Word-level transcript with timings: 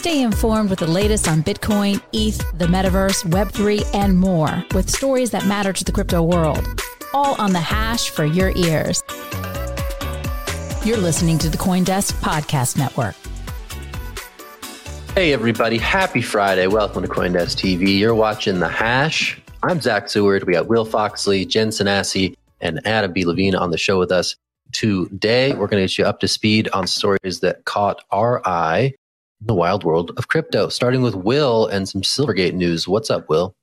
Stay 0.00 0.22
informed 0.22 0.70
with 0.70 0.78
the 0.78 0.86
latest 0.86 1.28
on 1.28 1.42
Bitcoin, 1.42 2.00
ETH, 2.14 2.38
the 2.56 2.64
metaverse, 2.64 3.22
Web3, 3.24 3.84
and 3.94 4.18
more 4.18 4.64
with 4.72 4.88
stories 4.88 5.30
that 5.30 5.44
matter 5.44 5.74
to 5.74 5.84
the 5.84 5.92
crypto 5.92 6.22
world. 6.22 6.66
All 7.12 7.34
on 7.38 7.52
the 7.52 7.60
Hash 7.60 8.08
for 8.08 8.24
your 8.24 8.50
ears. 8.56 9.02
You're 10.86 10.96
listening 10.96 11.36
to 11.40 11.50
the 11.50 11.58
Coindesk 11.58 12.12
Podcast 12.22 12.78
Network. 12.78 13.14
Hey, 15.14 15.34
everybody. 15.34 15.76
Happy 15.76 16.22
Friday. 16.22 16.66
Welcome 16.66 17.02
to 17.02 17.08
Coindesk 17.08 17.56
TV. 17.56 17.98
You're 17.98 18.14
watching 18.14 18.58
The 18.58 18.70
Hash. 18.70 19.38
I'm 19.62 19.82
Zach 19.82 20.08
Seward. 20.08 20.44
We 20.44 20.54
got 20.54 20.66
Will 20.66 20.86
Foxley, 20.86 21.44
Jen 21.44 21.68
Sanasie, 21.68 22.34
and 22.62 22.80
Adam 22.86 23.12
B. 23.12 23.26
Levine 23.26 23.54
on 23.54 23.70
the 23.70 23.76
show 23.76 23.98
with 23.98 24.12
us. 24.12 24.34
Today, 24.72 25.50
we're 25.50 25.66
going 25.66 25.82
to 25.82 25.92
get 25.92 25.98
you 25.98 26.06
up 26.06 26.20
to 26.20 26.28
speed 26.28 26.70
on 26.72 26.86
stories 26.86 27.40
that 27.40 27.66
caught 27.66 28.02
our 28.10 28.40
eye 28.48 28.94
the 29.40 29.54
wild 29.54 29.84
world 29.84 30.12
of 30.16 30.28
crypto, 30.28 30.68
starting 30.68 31.02
with 31.02 31.14
Will 31.14 31.66
and 31.66 31.88
some 31.88 32.02
Silvergate 32.02 32.54
news. 32.54 32.86
What's 32.86 33.10
up, 33.10 33.28
Will? 33.28 33.54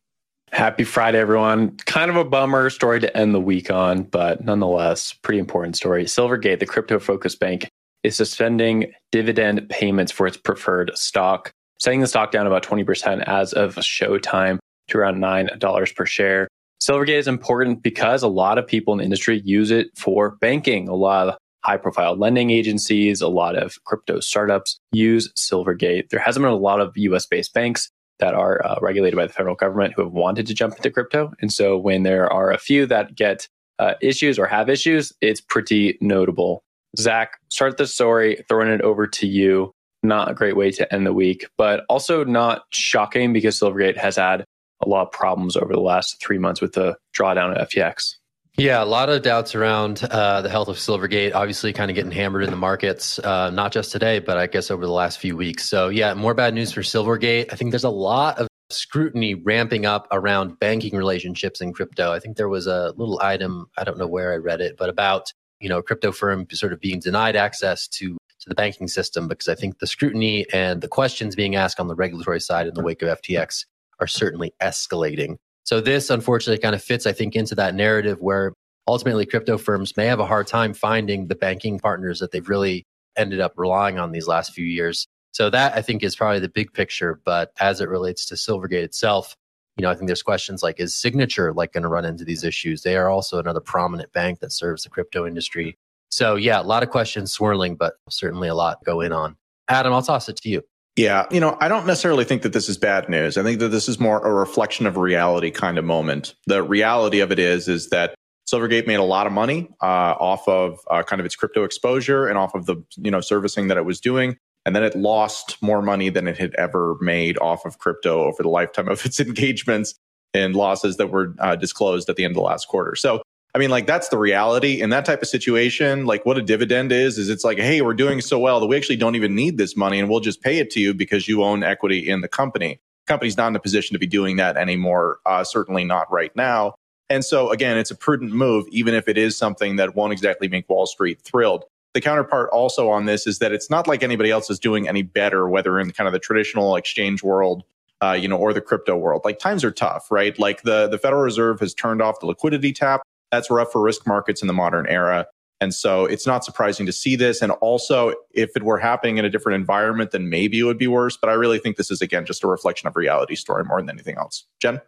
Happy 0.51 0.83
Friday, 0.83 1.19
everyone. 1.19 1.75
Kind 1.85 2.09
of 2.09 2.15
a 2.15 2.23
bummer 2.23 2.69
story 2.69 2.99
to 3.01 3.17
end 3.17 3.35
the 3.35 3.39
week 3.39 3.69
on, 3.69 4.03
but 4.03 4.43
nonetheless, 4.43 5.13
pretty 5.13 5.39
important 5.39 5.75
story. 5.75 6.05
Silvergate, 6.05 6.59
the 6.59 6.65
crypto 6.65 6.99
focused 6.99 7.39
bank, 7.39 7.67
is 8.03 8.15
suspending 8.15 8.91
dividend 9.11 9.67
payments 9.69 10.11
for 10.11 10.25
its 10.25 10.37
preferred 10.37 10.91
stock, 10.95 11.51
setting 11.79 11.99
the 11.99 12.07
stock 12.07 12.31
down 12.31 12.47
about 12.47 12.63
20% 12.63 13.23
as 13.27 13.53
of 13.53 13.75
showtime 13.75 14.57
to 14.87 14.97
around 14.97 15.17
$9 15.17 15.95
per 15.95 16.05
share. 16.05 16.47
Silvergate 16.81 17.19
is 17.19 17.27
important 17.27 17.83
because 17.83 18.23
a 18.23 18.27
lot 18.27 18.57
of 18.57 18.65
people 18.65 18.93
in 18.93 18.99
the 18.99 19.03
industry 19.03 19.41
use 19.43 19.69
it 19.69 19.87
for 19.97 20.37
banking. 20.39 20.87
A 20.87 20.95
lot 20.95 21.27
of 21.27 21.37
high 21.67 21.77
profile 21.77 22.15
lending 22.15 22.49
agencies, 22.49 23.21
a 23.21 23.27
lot 23.27 23.55
of 23.55 23.83
crypto 23.83 24.21
startups 24.21 24.79
use 24.93 25.31
Silvergate. 25.33 26.09
There 26.09 26.19
hasn't 26.19 26.43
been 26.43 26.51
a 26.51 26.55
lot 26.55 26.79
of 26.79 26.95
US 26.95 27.25
based 27.25 27.53
banks 27.53 27.91
that 28.19 28.33
are 28.33 28.65
uh, 28.65 28.79
regulated 28.81 29.17
by 29.17 29.27
the 29.27 29.33
federal 29.33 29.55
government 29.55 29.93
who 29.95 30.03
have 30.03 30.13
wanted 30.13 30.47
to 30.47 30.53
jump 30.53 30.75
into 30.75 30.89
crypto. 30.89 31.33
And 31.41 31.51
so 31.51 31.77
when 31.77 32.03
there 32.03 32.31
are 32.31 32.51
a 32.51 32.57
few 32.57 32.85
that 32.87 33.15
get 33.15 33.47
uh, 33.79 33.93
issues 34.01 34.39
or 34.39 34.47
have 34.47 34.69
issues, 34.69 35.13
it's 35.21 35.41
pretty 35.41 35.97
notable. 36.01 36.63
Zach, 36.97 37.33
start 37.49 37.77
the 37.77 37.85
story, 37.85 38.43
throwing 38.47 38.69
it 38.69 38.81
over 38.81 39.05
to 39.05 39.27
you. 39.27 39.71
Not 40.03 40.31
a 40.31 40.33
great 40.33 40.55
way 40.55 40.71
to 40.71 40.91
end 40.93 41.05
the 41.05 41.13
week, 41.13 41.45
but 41.57 41.83
also 41.89 42.23
not 42.23 42.63
shocking 42.71 43.33
because 43.33 43.59
Silvergate 43.59 43.97
has 43.97 44.15
had 44.15 44.45
a 44.81 44.87
lot 44.87 45.07
of 45.07 45.11
problems 45.11 45.57
over 45.57 45.73
the 45.73 45.81
last 45.81 46.21
three 46.21 46.37
months 46.37 46.61
with 46.61 46.73
the 46.73 46.95
drawdown 47.15 47.55
of 47.55 47.67
FTX. 47.69 48.15
Yeah, 48.57 48.83
a 48.83 48.85
lot 48.85 49.09
of 49.09 49.21
doubts 49.21 49.53
around 49.53 50.03
uh, 50.05 50.41
the 50.41 50.49
health 50.49 50.67
of 50.67 50.77
Silvergate. 50.77 51.35
Obviously, 51.35 51.71
kind 51.73 51.91
of 51.91 51.95
getting 51.95 52.11
hammered 52.11 52.43
in 52.43 52.49
the 52.49 52.55
markets, 52.55 53.19
uh, 53.19 53.51
not 53.51 53.71
just 53.71 53.91
today, 53.91 54.17
but 54.17 54.37
I 54.37 54.47
guess 54.47 54.71
over 54.71 54.83
the 54.83 54.91
last 54.91 55.19
few 55.19 55.37
weeks. 55.37 55.63
So, 55.63 55.89
yeah, 55.89 56.15
more 56.15 56.33
bad 56.33 56.55
news 56.55 56.71
for 56.71 56.81
Silvergate. 56.81 57.53
I 57.53 57.55
think 57.55 57.69
there's 57.69 57.83
a 57.83 57.89
lot 57.91 58.39
of 58.39 58.47
scrutiny 58.71 59.35
ramping 59.35 59.85
up 59.85 60.07
around 60.11 60.57
banking 60.57 60.95
relationships 60.95 61.61
in 61.61 61.71
crypto. 61.71 62.11
I 62.11 62.19
think 62.19 62.35
there 62.35 62.49
was 62.49 62.65
a 62.65 62.95
little 62.97 63.19
item, 63.21 63.67
I 63.77 63.83
don't 63.83 63.99
know 63.99 64.07
where 64.07 64.33
I 64.33 64.37
read 64.37 64.59
it, 64.59 64.75
but 64.75 64.89
about 64.89 65.31
you 65.59 65.69
know 65.69 65.83
crypto 65.83 66.11
firm 66.11 66.47
sort 66.51 66.73
of 66.73 66.79
being 66.79 66.99
denied 66.99 67.35
access 67.35 67.87
to 67.87 68.17
to 68.39 68.49
the 68.49 68.55
banking 68.55 68.87
system 68.87 69.27
because 69.27 69.47
I 69.47 69.55
think 69.55 69.79
the 69.79 69.87
scrutiny 69.87 70.45
and 70.51 70.81
the 70.81 70.87
questions 70.87 71.35
being 71.35 71.55
asked 71.55 71.79
on 71.79 71.87
the 71.87 71.95
regulatory 71.95 72.39
side 72.39 72.65
in 72.65 72.73
the 72.73 72.83
wake 72.83 73.01
of 73.03 73.21
FTX 73.21 73.65
are 73.99 74.07
certainly 74.07 74.53
escalating. 74.61 75.37
So 75.67 75.81
this 75.81 76.09
unfortunately 76.09 76.61
kind 76.61 76.73
of 76.73 76.81
fits, 76.81 77.05
I 77.05 77.11
think, 77.11 77.35
into 77.35 77.53
that 77.55 77.75
narrative 77.75 78.21
where 78.21 78.53
ultimately 78.87 79.25
crypto 79.25 79.57
firms 79.57 79.97
may 79.97 80.05
have 80.05 80.21
a 80.21 80.25
hard 80.25 80.47
time 80.47 80.73
finding 80.73 81.27
the 81.27 81.35
banking 81.35 81.77
partners 81.77 82.21
that 82.21 82.31
they've 82.31 82.47
really 82.47 82.85
ended 83.17 83.41
up 83.41 83.51
relying 83.57 83.99
on 83.99 84.13
these 84.13 84.29
last 84.29 84.53
few 84.53 84.63
years. 84.63 85.07
So 85.33 85.49
that 85.49 85.75
I 85.75 85.81
think 85.81 86.03
is 86.03 86.15
probably 86.15 86.39
the 86.39 86.47
big 86.47 86.71
picture. 86.71 87.19
But 87.25 87.51
as 87.59 87.81
it 87.81 87.89
relates 87.89 88.25
to 88.27 88.35
Silvergate 88.35 88.83
itself, 88.83 89.35
you 89.75 89.81
know, 89.81 89.91
I 89.91 89.95
think 89.95 90.07
there's 90.07 90.23
questions 90.23 90.63
like, 90.63 90.79
is 90.79 90.95
Signature 90.95 91.51
like 91.51 91.73
going 91.73 91.83
to 91.83 91.89
run 91.89 92.05
into 92.05 92.23
these 92.23 92.45
issues? 92.45 92.83
They 92.83 92.95
are 92.95 93.09
also 93.09 93.37
another 93.37 93.59
prominent 93.59 94.13
bank 94.13 94.39
that 94.39 94.53
serves 94.53 94.83
the 94.83 94.89
crypto 94.89 95.27
industry. 95.27 95.77
So 96.11 96.35
yeah, 96.35 96.61
a 96.61 96.63
lot 96.63 96.81
of 96.81 96.91
questions 96.91 97.33
swirling, 97.33 97.75
but 97.75 97.95
certainly 98.09 98.47
a 98.47 98.55
lot 98.55 98.81
going 98.85 99.11
on. 99.11 99.35
Adam, 99.67 99.91
I'll 99.91 100.01
toss 100.01 100.29
it 100.29 100.37
to 100.37 100.49
you. 100.49 100.63
Yeah, 100.97 101.27
you 101.29 101.39
know, 101.39 101.55
I 101.61 101.67
don't 101.67 101.85
necessarily 101.85 102.25
think 102.25 102.41
that 102.41 102.53
this 102.53 102.67
is 102.67 102.75
bad 102.75 103.07
news. 103.07 103.37
I 103.37 103.43
think 103.43 103.59
that 103.59 103.69
this 103.69 103.87
is 103.87 103.99
more 103.99 104.19
a 104.25 104.33
reflection 104.33 104.87
of 104.87 104.97
reality 104.97 105.51
kind 105.51 105.77
of 105.77 105.85
moment. 105.85 106.33
The 106.47 106.63
reality 106.63 107.19
of 107.19 107.31
it 107.31 107.37
is, 107.37 107.67
is 107.67 107.89
that 107.89 108.15
Silvergate 108.51 108.87
made 108.87 108.95
a 108.95 109.03
lot 109.03 109.27
of 109.27 109.33
money 109.33 109.69
uh, 109.79 110.15
off 110.19 110.47
of 110.47 110.79
uh, 110.89 111.03
kind 111.03 111.19
of 111.19 111.25
its 111.27 111.35
crypto 111.35 111.63
exposure 111.63 112.27
and 112.27 112.35
off 112.35 112.55
of 112.55 112.65
the 112.65 112.83
you 112.95 113.11
know 113.11 113.21
servicing 113.21 113.67
that 113.67 113.77
it 113.77 113.85
was 113.85 114.01
doing, 114.01 114.37
and 114.65 114.75
then 114.75 114.83
it 114.83 114.95
lost 114.95 115.61
more 115.61 115.83
money 115.83 116.09
than 116.09 116.27
it 116.27 116.37
had 116.39 116.55
ever 116.55 116.97
made 116.99 117.37
off 117.37 117.63
of 117.63 117.77
crypto 117.77 118.23
over 118.23 118.41
the 118.41 118.49
lifetime 118.49 118.87
of 118.87 119.05
its 119.05 119.19
engagements 119.19 119.93
and 120.33 120.55
losses 120.55 120.97
that 120.97 121.11
were 121.11 121.35
uh, 121.39 121.55
disclosed 121.55 122.09
at 122.09 122.15
the 122.15 122.23
end 122.23 122.31
of 122.31 122.35
the 122.35 122.41
last 122.41 122.67
quarter. 122.67 122.95
So 122.95 123.21
I 123.57 123.59
mean, 123.59 123.71
like 123.71 123.87
that's 123.87 124.09
the 124.09 124.19
reality 124.19 124.83
in 124.83 124.91
that 124.91 125.03
type 125.03 125.23
of 125.23 125.27
situation. 125.27 126.05
Like 126.05 126.23
what 126.27 126.37
a 126.37 126.43
dividend 126.43 126.91
is, 126.91 127.17
is 127.17 127.27
it's 127.27 127.43
like, 127.43 127.57
hey, 127.57 127.81
we're 127.81 127.95
doing 127.95 128.21
so 128.21 128.37
well 128.37 128.59
that 128.59 128.67
we 128.67 128.77
actually 128.77 128.97
don't 128.97 129.15
even 129.15 129.33
need 129.33 129.57
this 129.57 129.75
money 129.75 129.99
and 129.99 130.07
we'll 130.07 130.19
just 130.19 130.43
pay 130.43 130.59
it 130.59 130.69
to 130.73 130.79
you 130.79 130.93
because 130.93 131.27
you 131.27 131.43
own 131.43 131.63
equity 131.63 132.07
in 132.07 132.21
the 132.21 132.27
company. 132.27 132.79
Company's 133.07 133.35
not 133.35 133.47
in 133.47 133.55
a 133.55 133.59
position 133.59 133.95
to 133.95 133.97
be 133.97 134.05
doing 134.05 134.35
that 134.35 134.57
anymore. 134.57 135.17
Uh, 135.25 135.43
certainly 135.43 135.83
not 135.83 136.05
right 136.11 136.35
now. 136.35 136.75
And 137.09 137.25
so 137.25 137.49
again, 137.49 137.79
it's 137.79 137.89
a 137.89 137.95
prudent 137.95 138.31
move, 138.31 138.67
even 138.69 138.93
if 138.93 139.07
it 139.07 139.17
is 139.17 139.35
something 139.35 139.77
that 139.77 139.95
won't 139.95 140.13
exactly 140.13 140.47
make 140.47 140.69
Wall 140.69 140.85
Street 140.85 141.19
thrilled. 141.23 141.65
The 141.95 142.01
counterpart 142.01 142.51
also 142.51 142.91
on 142.91 143.05
this 143.05 143.25
is 143.25 143.39
that 143.39 143.53
it's 143.53 143.71
not 143.71 143.87
like 143.87 144.03
anybody 144.03 144.29
else 144.29 144.51
is 144.51 144.59
doing 144.59 144.87
any 144.87 145.01
better, 145.01 145.49
whether 145.49 145.79
in 145.79 145.89
kind 145.93 146.07
of 146.07 146.13
the 146.13 146.19
traditional 146.19 146.75
exchange 146.75 147.23
world 147.23 147.63
uh, 148.03 148.11
you 148.11 148.27
know, 148.27 148.37
or 148.37 148.53
the 148.53 148.61
crypto 148.61 148.95
world. 148.95 149.23
Like 149.25 149.39
times 149.39 149.63
are 149.63 149.71
tough, 149.71 150.11
right? 150.11 150.37
Like 150.37 150.61
the 150.61 150.87
the 150.87 150.99
Federal 150.99 151.23
Reserve 151.23 151.59
has 151.61 151.73
turned 151.73 152.03
off 152.03 152.19
the 152.19 152.27
liquidity 152.27 152.71
tap 152.71 153.01
that's 153.31 153.49
rough 153.49 153.71
for 153.71 153.81
risk 153.81 154.07
markets 154.07 154.41
in 154.41 154.47
the 154.47 154.53
modern 154.53 154.87
era. 154.87 155.27
And 155.59 155.73
so 155.73 156.05
it's 156.05 156.27
not 156.27 156.45
surprising 156.45 156.85
to 156.85 156.91
see 156.91 157.15
this. 157.15 157.41
And 157.41 157.51
also, 157.53 158.13
if 158.31 158.51
it 158.55 158.63
were 158.63 158.77
happening 158.77 159.17
in 159.17 159.25
a 159.25 159.29
different 159.29 159.55
environment, 159.55 160.11
then 160.11 160.29
maybe 160.29 160.59
it 160.59 160.63
would 160.63 160.77
be 160.77 160.87
worse. 160.87 161.17
But 161.17 161.29
I 161.29 161.33
really 161.33 161.57
think 161.57 161.77
this 161.77 161.89
is, 161.89 162.01
again, 162.01 162.25
just 162.25 162.43
a 162.43 162.47
reflection 162.47 162.87
of 162.87 162.95
reality 162.95 163.35
story 163.35 163.63
more 163.63 163.81
than 163.81 163.89
anything 163.89 164.17
else. 164.17 164.45
Jen? 164.61 164.79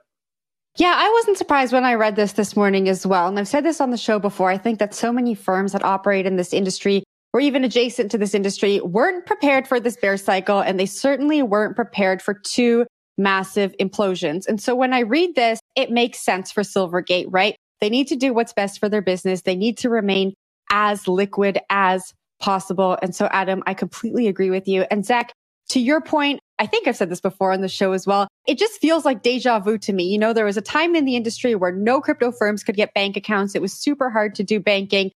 Yeah, 0.77 0.93
I 0.95 1.09
wasn't 1.09 1.37
surprised 1.37 1.73
when 1.73 1.85
I 1.85 1.95
read 1.95 2.15
this 2.15 2.33
this 2.33 2.55
morning 2.55 2.87
as 2.87 3.05
well. 3.05 3.27
And 3.27 3.39
I've 3.39 3.47
said 3.47 3.65
this 3.65 3.81
on 3.81 3.89
the 3.89 3.97
show 3.97 4.19
before. 4.19 4.51
I 4.51 4.57
think 4.59 4.77
that 4.77 4.93
so 4.93 5.11
many 5.11 5.33
firms 5.33 5.71
that 5.71 5.83
operate 5.83 6.27
in 6.27 6.35
this 6.35 6.53
industry 6.53 7.03
or 7.33 7.41
even 7.41 7.63
adjacent 7.63 8.11
to 8.11 8.17
this 8.17 8.35
industry 8.35 8.79
weren't 8.81 9.25
prepared 9.25 9.67
for 9.67 9.79
this 9.79 9.97
bear 9.97 10.17
cycle. 10.17 10.59
And 10.59 10.79
they 10.79 10.85
certainly 10.85 11.41
weren't 11.41 11.75
prepared 11.75 12.21
for 12.21 12.33
two 12.33 12.85
massive 13.17 13.75
implosions. 13.79 14.47
And 14.47 14.61
so 14.61 14.75
when 14.75 14.93
I 14.93 14.99
read 14.99 15.35
this, 15.35 15.59
it 15.75 15.89
makes 15.91 16.23
sense 16.23 16.51
for 16.51 16.61
Silvergate, 16.61 17.25
right? 17.29 17.55
They 17.81 17.89
need 17.89 18.07
to 18.07 18.15
do 18.15 18.33
what's 18.33 18.53
best 18.53 18.79
for 18.79 18.89
their 18.89 19.01
business. 19.01 19.41
They 19.41 19.55
need 19.55 19.77
to 19.79 19.89
remain 19.89 20.33
as 20.71 21.07
liquid 21.07 21.59
as 21.69 22.13
possible. 22.39 22.97
And 23.01 23.15
so, 23.15 23.27
Adam, 23.31 23.63
I 23.65 23.73
completely 23.73 24.27
agree 24.27 24.49
with 24.49 24.67
you. 24.67 24.85
And 24.89 25.05
Zach, 25.05 25.31
to 25.69 25.79
your 25.79 26.01
point, 26.01 26.39
I 26.57 26.65
think 26.65 26.87
I've 26.87 26.97
said 26.97 27.09
this 27.09 27.21
before 27.21 27.51
on 27.51 27.61
the 27.61 27.67
show 27.67 27.93
as 27.93 28.07
well. 28.07 28.27
It 28.47 28.57
just 28.57 28.81
feels 28.81 29.05
like 29.05 29.21
deja 29.21 29.59
vu 29.59 29.77
to 29.79 29.93
me. 29.93 30.05
You 30.05 30.17
know, 30.17 30.33
there 30.33 30.45
was 30.45 30.57
a 30.57 30.61
time 30.61 30.95
in 30.95 31.05
the 31.05 31.15
industry 31.15 31.55
where 31.55 31.71
no 31.71 32.01
crypto 32.01 32.31
firms 32.31 32.63
could 32.63 32.75
get 32.75 32.93
bank 32.93 33.15
accounts. 33.15 33.55
It 33.55 33.61
was 33.61 33.73
super 33.73 34.09
hard 34.09 34.35
to 34.35 34.43
do 34.43 34.59
banking. 34.59 35.11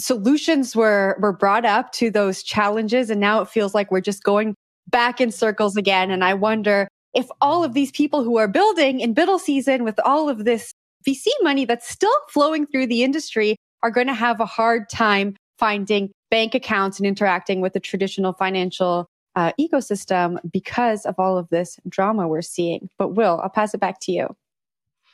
Solutions 0.00 0.74
were, 0.74 1.16
were 1.20 1.32
brought 1.32 1.64
up 1.64 1.92
to 1.92 2.10
those 2.10 2.42
challenges. 2.42 3.08
And 3.08 3.20
now 3.20 3.40
it 3.40 3.48
feels 3.48 3.74
like 3.74 3.90
we're 3.90 4.00
just 4.00 4.24
going 4.24 4.54
back 4.88 5.20
in 5.20 5.30
circles 5.30 5.76
again. 5.76 6.10
And 6.10 6.24
I 6.24 6.34
wonder 6.34 6.88
if 7.14 7.28
all 7.40 7.62
of 7.62 7.74
these 7.74 7.92
people 7.92 8.24
who 8.24 8.36
are 8.36 8.48
building 8.48 9.00
in 9.00 9.14
Biddle 9.14 9.38
season 9.38 9.84
with 9.84 9.98
all 10.04 10.28
of 10.28 10.44
this 10.44 10.72
VC 11.06 11.26
money 11.42 11.64
that's 11.64 11.88
still 11.88 12.14
flowing 12.30 12.66
through 12.66 12.86
the 12.86 13.02
industry 13.02 13.56
are 13.82 13.90
going 13.90 14.06
to 14.06 14.14
have 14.14 14.40
a 14.40 14.46
hard 14.46 14.88
time 14.88 15.36
finding 15.58 16.10
bank 16.30 16.54
accounts 16.54 16.98
and 16.98 17.06
interacting 17.06 17.60
with 17.60 17.74
the 17.74 17.80
traditional 17.80 18.32
financial 18.32 19.06
uh, 19.36 19.52
ecosystem 19.60 20.38
because 20.52 21.04
of 21.06 21.14
all 21.18 21.36
of 21.36 21.48
this 21.50 21.78
drama 21.88 22.26
we're 22.26 22.42
seeing. 22.42 22.88
But 22.98 23.10
Will, 23.14 23.40
I'll 23.42 23.50
pass 23.50 23.74
it 23.74 23.80
back 23.80 24.00
to 24.02 24.12
you. 24.12 24.34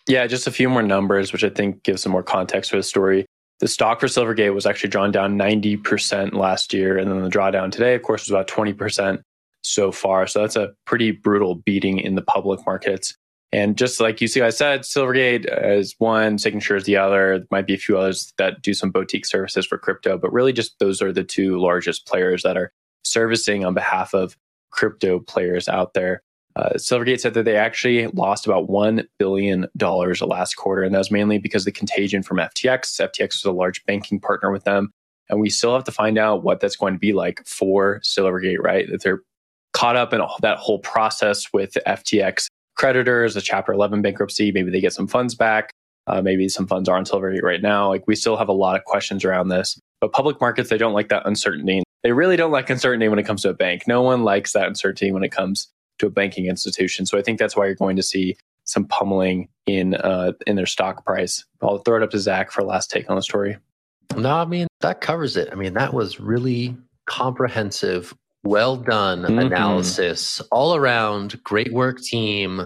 Yeah, 0.09 0.27
just 0.27 0.47
a 0.47 0.51
few 0.51 0.69
more 0.69 0.83
numbers, 0.83 1.33
which 1.33 1.45
I 1.45 1.51
think 1.51 1.83
gives 1.83 2.03
some 2.03 2.13
more 2.13 2.23
context 2.23 2.71
for 2.71 2.77
the 2.77 2.83
story. 2.83 3.27
The 3.61 3.69
stock 3.69 4.01
for 4.01 4.07
Silvergate 4.07 4.55
was 4.55 4.67
actually 4.67 4.91
drawn 4.91 5.13
down 5.13 5.39
90% 5.39 6.33
last 6.33 6.73
year. 6.73 6.97
And 6.97 7.11
then 7.11 7.23
the 7.23 7.29
drawdown 7.29 7.71
today, 7.71 7.95
of 7.95 8.03
course, 8.03 8.23
was 8.23 8.31
about 8.31 8.49
20% 8.49 9.21
so 9.63 9.93
far. 9.93 10.27
So 10.27 10.41
that's 10.41 10.57
a 10.57 10.73
pretty 10.87 11.11
brutal 11.11 11.57
beating 11.57 11.99
in 11.99 12.15
the 12.15 12.23
public 12.23 12.65
markets. 12.65 13.15
And 13.53 13.77
just 13.77 14.01
like 14.01 14.21
you 14.21 14.29
see, 14.29 14.43
I 14.43 14.51
said, 14.51 14.83
Silvergate 14.83 15.47
is 15.77 15.95
one, 15.99 16.39
Signature 16.39 16.77
is 16.77 16.85
the 16.85 16.97
other. 16.97 17.39
There 17.39 17.47
might 17.51 17.67
be 17.67 17.75
a 17.75 17.79
few 17.79 17.99
others 17.99 18.33
that 18.39 18.63
do 18.63 18.75
some 18.75 18.91
boutique 18.91 19.27
services 19.27 19.67
for 19.67 19.77
crypto, 19.77 20.17
but 20.19 20.33
really 20.33 20.53
just 20.53 20.79
those 20.79 21.03
are 21.03 21.13
the 21.13 21.25
two 21.25 21.59
largest 21.61 22.07
players 22.07 22.45
that 22.45 22.57
are 22.57 22.73
servicing 23.03 23.65
on 23.65 23.75
behalf 23.75 24.15
of 24.15 24.37
crypto 24.71 25.19
players 25.19 25.69
out 25.69 25.95
there. 25.95 26.23
Uh, 26.57 26.71
Silvergate 26.77 27.21
said 27.21 27.35
that 27.35 27.45
they 27.45 27.57
actually 27.57 28.07
lost 28.09 28.47
about 28.47 28.69
$1 28.69 29.05
billion 29.19 29.67
last 29.81 30.55
quarter. 30.55 30.83
And 30.83 30.95
that 30.95 30.99
was 30.99 31.11
mainly 31.11 31.39
because 31.39 31.63
of 31.63 31.67
the 31.67 31.73
contagion 31.73 32.23
from 32.23 32.39
FTX. 32.39 33.01
FTX 33.01 33.35
was 33.35 33.45
a 33.45 33.53
large 33.53 33.85
banking 33.85 34.21
partner 34.21 34.51
with 34.51 34.65
them. 34.65 34.93
And 35.29 35.41
we 35.41 35.49
still 35.49 35.75
have 35.75 35.85
to 35.85 35.93
find 35.93 36.19
out 36.19 36.43
what 36.43 36.61
that's 36.61 36.77
going 36.77 36.95
to 36.95 36.99
be 36.99 37.13
like 37.13 37.43
for 37.47 38.01
Silvergate, 38.01 38.59
right? 38.61 38.89
That 38.91 39.03
they're 39.03 39.23
caught 39.73 39.97
up 39.97 40.13
in 40.13 40.21
that 40.43 40.59
whole 40.59 40.81
process 40.81 41.53
with 41.53 41.77
FTX 41.87 42.49
creditors, 42.81 43.37
a 43.37 43.43
Chapter 43.43 43.75
11 43.75 44.01
bankruptcy. 44.01 44.51
Maybe 44.53 44.71
they 44.71 44.81
get 44.81 44.95
some 44.95 45.07
funds 45.07 45.35
back. 45.35 45.71
Uh, 46.07 46.23
maybe 46.23 46.49
some 46.49 46.67
funds 46.67 46.89
are 46.89 46.97
on 46.97 47.05
Silvergate 47.05 47.43
right 47.43 47.61
now. 47.61 47.89
Like 47.89 48.05
we 48.07 48.17
still 48.17 48.39
have 48.39 48.49
a 48.49 48.55
lot 48.55 48.75
of 48.75 48.85
questions 48.85 49.23
around 49.23 49.49
this. 49.49 49.79
But 50.01 50.13
public 50.13 50.41
markets, 50.41 50.71
they 50.71 50.79
don't 50.79 50.95
like 50.95 51.11
that 51.11 51.27
uncertainty. 51.27 51.83
They 52.03 52.13
really 52.13 52.37
don't 52.37 52.51
like 52.51 52.71
uncertainty 52.71 53.09
when 53.09 53.19
it 53.19 53.27
comes 53.27 53.43
to 53.43 53.51
a 53.51 53.55
bank. 53.55 53.83
No 53.87 54.01
one 54.01 54.25
likes 54.25 54.55
that 54.55 54.67
uncertainty 54.67 55.13
when 55.13 55.23
it 55.23 55.29
comes 55.29 55.69
to 55.99 56.07
a 56.07 56.11
banking 56.11 56.47
institution. 56.47 57.05
So 57.05 57.19
I 57.19 57.23
think 57.23 57.39
that's 57.39 57.55
why 57.55 57.67
you're 57.67 57.75
going 57.75 57.97
to 57.97 58.03
see 58.03 58.39
some 58.65 58.87
pummeling 58.87 59.51
in 59.67 59.97
uh, 59.97 60.33
in 60.47 60.57
their 60.57 60.65
stock 60.65 61.05
price. 61.05 61.45
I'll 61.61 61.79
throw 61.79 61.99
it 61.99 62.03
up 62.03 62.11
to 62.13 62.19
Zach 62.19 62.51
for 62.51 62.63
last 62.63 62.91
take 62.91 63.11
on 63.11 63.17
the 63.17 63.23
story. 63.23 63.59
No, 64.17 64.37
I 64.37 64.47
mean 64.47 64.69
that 64.81 65.03
covers 65.03 65.37
it. 65.37 65.51
I 65.53 65.55
mean 65.55 65.75
that 65.75 65.93
was 65.93 66.19
really 66.19 66.75
comprehensive, 67.05 68.15
well 68.43 68.77
done 68.77 69.23
mm-hmm. 69.23 69.39
analysis 69.39 70.41
all 70.51 70.75
around. 70.75 71.43
Great 71.45 71.73
work, 71.73 72.01
team. 72.01 72.61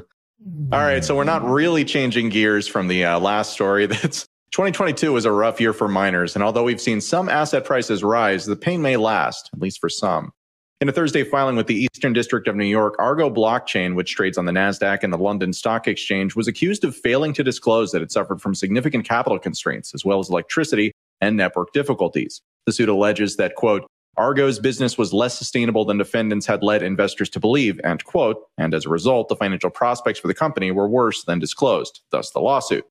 All 0.73 0.81
right, 0.81 1.03
so 1.03 1.17
we're 1.17 1.25
not 1.25 1.43
really 1.45 1.85
changing 1.85 2.29
gears 2.29 2.69
from 2.69 2.89
the 2.89 3.05
uh, 3.05 3.19
last 3.19 3.53
story. 3.53 3.87
That's 3.87 4.27
2022 4.53 5.13
was 5.13 5.25
a 5.25 5.33
rough 5.33 5.61
year 5.61 5.73
for 5.73 5.89
miners, 5.89 6.37
and 6.37 6.45
although 6.45 6.65
we've 6.65 6.81
seen 6.81 7.01
some 7.01 7.29
asset 7.29 7.65
prices 7.65 8.05
rise, 8.05 8.45
the 8.47 8.55
pain 8.55 8.83
may 8.83 8.97
last, 8.97 9.51
at 9.53 9.61
least 9.61 9.81
for 9.81 9.89
some. 9.89 10.33
In 10.81 10.89
a 10.89 10.93
Thursday 10.93 11.25
filing 11.25 11.57
with 11.57 11.67
the 11.67 11.75
Eastern 11.75 12.13
District 12.13 12.47
of 12.47 12.57
New 12.57 12.67
York, 12.67 12.95
Argo 12.99 13.31
Blockchain, 13.31 13.95
which 13.95 14.15
trades 14.15 14.37
on 14.37 14.45
the 14.45 14.53
NASDAQ 14.53 15.03
and 15.03 15.13
the 15.13 15.19
London 15.19 15.53
Stock 15.53 15.89
Exchange, 15.89 16.37
was 16.37 16.47
accused 16.47 16.85
of 16.85 16.95
failing 16.95 17.33
to 17.33 17.43
disclose 17.43 17.91
that 17.93 18.03
it 18.03 18.13
suffered 18.13 18.41
from 18.41 18.55
significant 18.55 19.09
capital 19.09 19.39
constraints, 19.39 19.95
as 19.95 20.05
well 20.05 20.19
as 20.19 20.29
electricity 20.29 20.93
and 21.21 21.37
network 21.37 21.73
difficulties. 21.73 22.43
The 22.67 22.73
suit 22.73 22.89
alleges 22.89 23.37
that, 23.37 23.55
quote, 23.55 23.87
Argo's 24.17 24.59
business 24.59 24.97
was 24.97 25.13
less 25.13 25.37
sustainable 25.37 25.85
than 25.85 25.99
defendants 25.99 26.47
had 26.47 26.63
led 26.63 26.83
investors 26.83 27.29
to 27.31 27.41
believe, 27.41 27.81
end 27.85 28.05
quote, 28.05 28.39
and 28.59 28.75
as 28.75 28.87
a 28.87 28.89
result, 28.89 29.29
the 29.29 29.37
financial 29.37 29.71
prospects 29.71 30.19
for 30.21 30.29
the 30.29 30.35
company 30.35 30.71
were 30.71 30.89
worse 30.89 31.25
than 31.25 31.39
disclosed, 31.39 32.01
thus 32.11 32.31
the 32.31 32.41
lawsuit. 32.41 32.85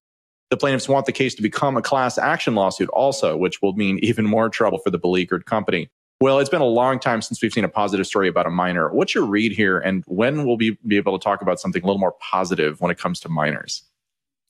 The 0.49 0.57
plaintiffs 0.57 0.89
want 0.89 1.05
the 1.05 1.11
case 1.11 1.33
to 1.35 1.41
become 1.41 1.77
a 1.77 1.81
class 1.81 2.17
action 2.17 2.55
lawsuit 2.55 2.89
also, 2.89 3.37
which 3.37 3.61
will 3.61 3.73
mean 3.73 3.99
even 4.03 4.25
more 4.25 4.49
trouble 4.49 4.79
for 4.79 4.89
the 4.89 4.99
beleaguered 4.99 5.45
company. 5.45 5.89
Well, 6.21 6.39
it's 6.39 6.49
been 6.49 6.61
a 6.61 6.65
long 6.65 6.99
time 6.99 7.21
since 7.21 7.41
we've 7.41 7.51
seen 7.51 7.65
a 7.65 7.69
positive 7.69 8.07
story 8.07 8.27
about 8.27 8.45
a 8.45 8.51
miner. 8.51 8.93
What's 8.93 9.15
your 9.15 9.25
read 9.25 9.51
here, 9.51 9.79
and 9.79 10.03
when 10.07 10.45
will 10.45 10.57
we 10.57 10.77
be 10.85 10.97
able 10.97 11.17
to 11.17 11.23
talk 11.23 11.41
about 11.41 11.59
something 11.59 11.83
a 11.83 11.85
little 11.85 11.99
more 11.99 12.15
positive 12.21 12.79
when 12.79 12.91
it 12.91 12.97
comes 12.97 13.19
to 13.21 13.29
miners? 13.29 13.83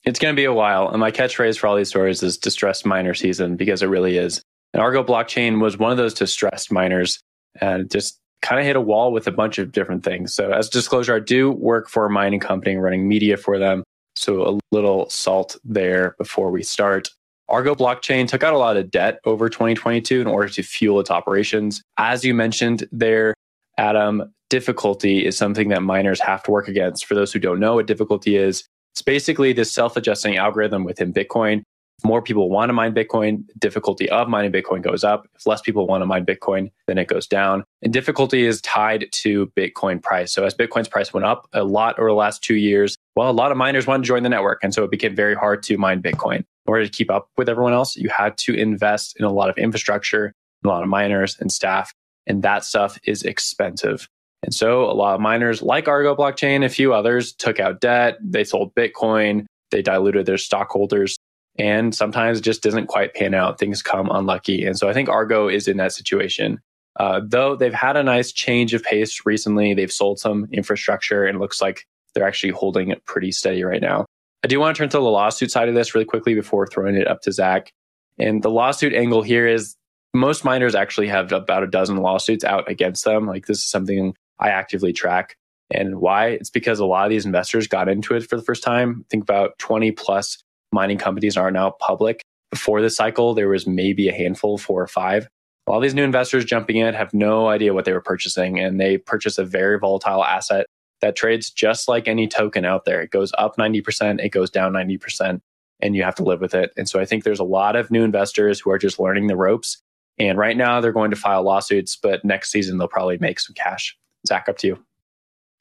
It's 0.04 0.18
going 0.18 0.34
to 0.34 0.36
be 0.36 0.44
a 0.44 0.52
while. 0.52 0.88
And 0.88 1.00
my 1.00 1.10
catchphrase 1.10 1.58
for 1.58 1.66
all 1.66 1.76
these 1.76 1.88
stories 1.88 2.22
is 2.22 2.36
distressed 2.36 2.84
miner 2.84 3.14
season 3.14 3.56
because 3.56 3.82
it 3.82 3.86
really 3.86 4.18
is. 4.18 4.42
And 4.74 4.82
Argo 4.82 5.04
blockchain 5.04 5.60
was 5.60 5.78
one 5.78 5.92
of 5.92 5.96
those 5.96 6.12
distressed 6.12 6.72
miners 6.72 7.20
and 7.60 7.88
just 7.90 8.18
kind 8.42 8.60
of 8.60 8.66
hit 8.66 8.74
a 8.74 8.80
wall 8.80 9.12
with 9.12 9.28
a 9.28 9.32
bunch 9.32 9.58
of 9.58 9.70
different 9.70 10.04
things. 10.04 10.34
So, 10.34 10.50
as 10.50 10.68
disclosure, 10.68 11.14
I 11.14 11.20
do 11.20 11.52
work 11.52 11.88
for 11.88 12.04
a 12.04 12.10
mining 12.10 12.40
company 12.40 12.76
running 12.76 13.08
media 13.08 13.36
for 13.36 13.58
them. 13.58 13.84
So 14.16 14.48
a 14.48 14.58
little 14.74 15.08
salt 15.10 15.56
there 15.64 16.14
before 16.18 16.50
we 16.50 16.62
start. 16.62 17.08
Argo 17.48 17.74
blockchain 17.74 18.26
took 18.26 18.42
out 18.42 18.54
a 18.54 18.58
lot 18.58 18.76
of 18.76 18.90
debt 18.90 19.20
over 19.24 19.48
2022 19.48 20.20
in 20.20 20.26
order 20.26 20.48
to 20.48 20.62
fuel 20.62 20.98
its 21.00 21.10
operations. 21.10 21.82
As 21.96 22.24
you 22.24 22.34
mentioned 22.34 22.88
there, 22.90 23.34
Adam, 23.76 24.32
difficulty 24.50 25.24
is 25.26 25.36
something 25.36 25.68
that 25.68 25.82
miners 25.82 26.20
have 26.20 26.42
to 26.44 26.50
work 26.50 26.68
against. 26.68 27.06
For 27.06 27.14
those 27.14 27.32
who 27.32 27.38
don't 27.38 27.60
know 27.60 27.74
what 27.74 27.86
difficulty 27.86 28.36
is, 28.36 28.64
it's 28.92 29.02
basically 29.02 29.52
this 29.52 29.72
self 29.72 29.96
adjusting 29.96 30.36
algorithm 30.36 30.84
within 30.84 31.12
Bitcoin 31.12 31.62
more 32.02 32.20
people 32.20 32.50
want 32.50 32.68
to 32.68 32.72
mine 32.72 32.94
Bitcoin, 32.94 33.44
difficulty 33.58 34.08
of 34.10 34.28
mining 34.28 34.52
Bitcoin 34.52 34.82
goes 34.82 35.04
up. 35.04 35.28
If 35.34 35.46
less 35.46 35.60
people 35.60 35.86
want 35.86 36.02
to 36.02 36.06
mine 36.06 36.26
Bitcoin, 36.26 36.70
then 36.86 36.98
it 36.98 37.08
goes 37.08 37.26
down. 37.26 37.64
And 37.82 37.92
difficulty 37.92 38.44
is 38.44 38.60
tied 38.60 39.06
to 39.12 39.46
Bitcoin 39.56 40.02
price. 40.02 40.32
So 40.32 40.44
as 40.44 40.54
Bitcoin's 40.54 40.88
price 40.88 41.14
went 41.14 41.24
up 41.24 41.48
a 41.52 41.64
lot 41.64 41.98
over 41.98 42.08
the 42.08 42.14
last 42.14 42.42
two 42.42 42.56
years, 42.56 42.96
well, 43.16 43.30
a 43.30 43.32
lot 43.32 43.52
of 43.52 43.56
miners 43.56 43.86
wanted 43.86 44.02
to 44.02 44.08
join 44.08 44.22
the 44.22 44.28
network. 44.28 44.60
And 44.62 44.74
so 44.74 44.84
it 44.84 44.90
became 44.90 45.14
very 45.14 45.34
hard 45.34 45.62
to 45.64 45.78
mine 45.78 46.02
Bitcoin. 46.02 46.38
In 46.38 46.44
order 46.66 46.84
to 46.84 46.90
keep 46.90 47.10
up 47.10 47.28
with 47.36 47.48
everyone 47.48 47.72
else, 47.72 47.96
you 47.96 48.08
had 48.08 48.36
to 48.38 48.54
invest 48.54 49.16
in 49.18 49.24
a 49.24 49.32
lot 49.32 49.50
of 49.50 49.56
infrastructure, 49.56 50.32
a 50.64 50.68
lot 50.68 50.82
of 50.82 50.88
miners 50.88 51.36
and 51.38 51.52
staff. 51.52 51.92
And 52.26 52.42
that 52.42 52.64
stuff 52.64 52.98
is 53.04 53.22
expensive. 53.22 54.08
And 54.42 54.54
so 54.54 54.84
a 54.84 54.92
lot 54.92 55.14
of 55.14 55.20
miners 55.20 55.62
like 55.62 55.88
Argo 55.88 56.14
blockchain, 56.14 56.64
a 56.64 56.68
few 56.68 56.92
others 56.92 57.32
took 57.32 57.60
out 57.60 57.80
debt. 57.80 58.18
They 58.22 58.44
sold 58.44 58.74
Bitcoin. 58.74 59.46
They 59.70 59.82
diluted 59.82 60.26
their 60.26 60.38
stockholders 60.38 61.18
and 61.58 61.94
sometimes 61.94 62.38
it 62.38 62.42
just 62.42 62.62
doesn't 62.62 62.86
quite 62.86 63.14
pan 63.14 63.34
out. 63.34 63.58
Things 63.58 63.82
come 63.82 64.10
unlucky. 64.10 64.64
And 64.64 64.76
so 64.76 64.88
I 64.88 64.92
think 64.92 65.08
Argo 65.08 65.48
is 65.48 65.68
in 65.68 65.76
that 65.76 65.92
situation. 65.92 66.60
Uh, 66.98 67.20
though 67.24 67.56
they've 67.56 67.74
had 67.74 67.96
a 67.96 68.02
nice 68.02 68.32
change 68.32 68.74
of 68.74 68.82
pace 68.82 69.20
recently, 69.24 69.74
they've 69.74 69.92
sold 69.92 70.18
some 70.18 70.46
infrastructure 70.52 71.24
and 71.24 71.40
looks 71.40 71.60
like 71.60 71.86
they're 72.14 72.26
actually 72.26 72.52
holding 72.52 72.90
it 72.90 73.04
pretty 73.04 73.32
steady 73.32 73.64
right 73.64 73.82
now. 73.82 74.06
I 74.44 74.46
do 74.46 74.60
want 74.60 74.76
to 74.76 74.78
turn 74.78 74.90
to 74.90 74.98
the 74.98 75.02
lawsuit 75.02 75.50
side 75.50 75.68
of 75.68 75.74
this 75.74 75.94
really 75.94 76.04
quickly 76.04 76.34
before 76.34 76.66
throwing 76.66 76.96
it 76.96 77.08
up 77.08 77.22
to 77.22 77.32
Zach. 77.32 77.72
And 78.18 78.42
the 78.42 78.50
lawsuit 78.50 78.92
angle 78.92 79.22
here 79.22 79.46
is 79.46 79.76
most 80.12 80.44
miners 80.44 80.74
actually 80.74 81.08
have 81.08 81.32
about 81.32 81.64
a 81.64 81.68
dozen 81.68 81.96
lawsuits 81.96 82.44
out 82.44 82.70
against 82.70 83.04
them. 83.04 83.26
Like 83.26 83.46
this 83.46 83.58
is 83.58 83.68
something 83.68 84.14
I 84.38 84.50
actively 84.50 84.92
track. 84.92 85.36
And 85.70 85.96
why? 85.96 86.28
It's 86.28 86.50
because 86.50 86.78
a 86.78 86.84
lot 86.84 87.04
of 87.04 87.10
these 87.10 87.26
investors 87.26 87.66
got 87.66 87.88
into 87.88 88.14
it 88.14 88.28
for 88.28 88.36
the 88.36 88.42
first 88.42 88.62
time. 88.62 89.04
think 89.10 89.22
about 89.22 89.58
20 89.58 89.92
plus 89.92 90.38
mining 90.74 90.98
companies 90.98 91.36
are 91.36 91.50
now 91.50 91.70
public. 91.80 92.20
Before 92.50 92.82
this 92.82 92.96
cycle, 92.96 93.32
there 93.32 93.48
was 93.48 93.66
maybe 93.66 94.08
a 94.08 94.12
handful, 94.12 94.58
four 94.58 94.82
or 94.82 94.86
five. 94.86 95.26
All 95.66 95.80
these 95.80 95.94
new 95.94 96.04
investors 96.04 96.44
jumping 96.44 96.76
in 96.76 96.92
have 96.92 97.14
no 97.14 97.48
idea 97.48 97.72
what 97.72 97.86
they 97.86 97.92
were 97.92 98.02
purchasing, 98.02 98.58
and 98.58 98.78
they 98.78 98.98
purchase 98.98 99.38
a 99.38 99.44
very 99.44 99.78
volatile 99.78 100.22
asset 100.22 100.66
that 101.00 101.16
trades 101.16 101.50
just 101.50 101.88
like 101.88 102.06
any 102.06 102.28
token 102.28 102.64
out 102.64 102.84
there. 102.84 103.00
It 103.00 103.10
goes 103.10 103.32
up 103.38 103.56
90%, 103.56 104.22
it 104.22 104.28
goes 104.30 104.50
down 104.50 104.72
90%, 104.72 105.40
and 105.80 105.96
you 105.96 106.02
have 106.02 106.14
to 106.16 106.22
live 106.22 106.40
with 106.40 106.54
it. 106.54 106.72
And 106.76 106.88
so 106.88 107.00
I 107.00 107.04
think 107.04 107.24
there's 107.24 107.40
a 107.40 107.44
lot 107.44 107.76
of 107.76 107.90
new 107.90 108.02
investors 108.04 108.60
who 108.60 108.70
are 108.70 108.78
just 108.78 108.98
learning 108.98 109.26
the 109.26 109.36
ropes. 109.36 109.78
And 110.18 110.38
right 110.38 110.56
now 110.56 110.80
they're 110.80 110.92
going 110.92 111.10
to 111.10 111.16
file 111.16 111.42
lawsuits, 111.42 111.96
but 111.96 112.24
next 112.24 112.50
season 112.50 112.78
they'll 112.78 112.88
probably 112.88 113.18
make 113.18 113.40
some 113.40 113.54
cash. 113.54 113.96
Zach, 114.26 114.48
up 114.48 114.58
to 114.58 114.66
you. 114.68 114.84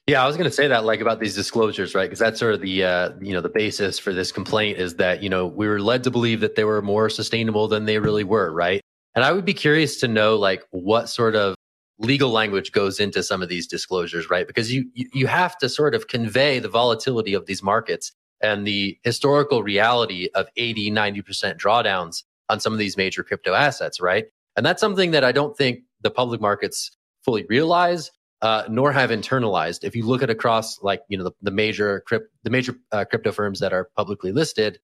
Yeah, 0.07 0.22
I 0.22 0.27
was 0.27 0.36
going 0.36 0.50
to 0.50 0.55
say 0.55 0.67
that 0.67 0.83
like 0.83 1.00
about 1.00 1.22
these 1.22 1.33
disclosures, 1.33 1.95
right? 1.95 2.05
Because 2.05 2.19
that's 2.19 2.38
sort 2.38 2.53
of 2.53 2.62
the 2.62 2.83
uh, 2.83 3.12
you 3.22 3.33
know 3.33 3.39
the 3.39 3.50
basis 3.50 3.98
for 4.00 4.13
this 4.13 4.33
complaint 4.33 4.77
is 4.77 4.95
that 4.95 5.24
you 5.24 5.29
know 5.29 5.48
we 5.48 5.67
were 5.67 5.79
led 5.79 6.03
to 6.03 6.12
believe 6.12 6.41
that 6.41 6.55
they 6.55 6.65
were 6.65 6.81
more 6.81 7.10
sustainable 7.10 7.69
than 7.69 7.86
they 7.86 8.00
really 8.00 8.25
were, 8.25 8.51
right? 8.51 8.81
And 9.15 9.24
I 9.24 9.31
would 9.31 9.45
be 9.45 9.53
curious 9.53 10.00
to 10.01 10.07
know 10.10 10.36
like 10.36 10.63
what 10.72 11.07
sort 11.07 11.36
of 11.36 11.55
legal 12.00 12.31
language 12.31 12.74
goes 12.74 13.00
into 13.00 13.24
some 13.24 13.41
of 13.41 13.48
these 13.48 13.65
disclosures, 13.65 14.29
right? 14.29 14.45
Because 14.45 14.74
you 14.74 14.89
you 14.93 15.27
have 15.27 15.57
to 15.60 15.69
sort 15.69 15.95
of 15.95 16.07
convey 16.10 16.60
the 16.60 16.67
volatility 16.67 17.33
of 17.33 17.45
these 17.45 17.63
markets 17.63 18.12
and 18.41 18.67
the 18.67 18.98
historical 19.03 19.63
reality 19.63 20.27
of 20.36 20.48
80, 20.57 20.91
90% 20.91 21.57
drawdowns 21.57 22.24
on 22.50 22.60
some 22.60 22.74
of 22.74 22.79
these 22.79 22.98
major 22.98 23.24
crypto 23.24 23.53
assets, 23.53 24.01
right? 24.01 24.25
And 24.57 24.65
that's 24.65 24.81
something 24.81 25.12
that 25.12 25.24
I 25.24 25.31
don't 25.31 25.55
think 25.55 25.79
the 26.01 26.12
public 26.12 26.41
markets 26.41 26.91
fully 27.24 27.45
realize, 27.48 28.12
uh, 28.43 28.65
nor 28.69 28.91
have 28.91 29.09
internalized. 29.09 29.85
If 29.85 29.95
you 29.95 30.05
look 30.05 30.21
at 30.21 30.29
across 30.29 30.83
like, 30.83 31.01
you 31.07 31.17
know, 31.17 31.23
the, 31.23 31.31
the 31.41 31.51
major 31.51 32.01
crypt, 32.05 32.29
the 32.43 32.50
major 32.50 32.75
uh, 32.91 33.05
crypto 33.05 33.31
firms 33.31 33.59
that 33.62 33.71
are 33.71 33.89
publicly 33.95 34.33
listed, 34.33 34.79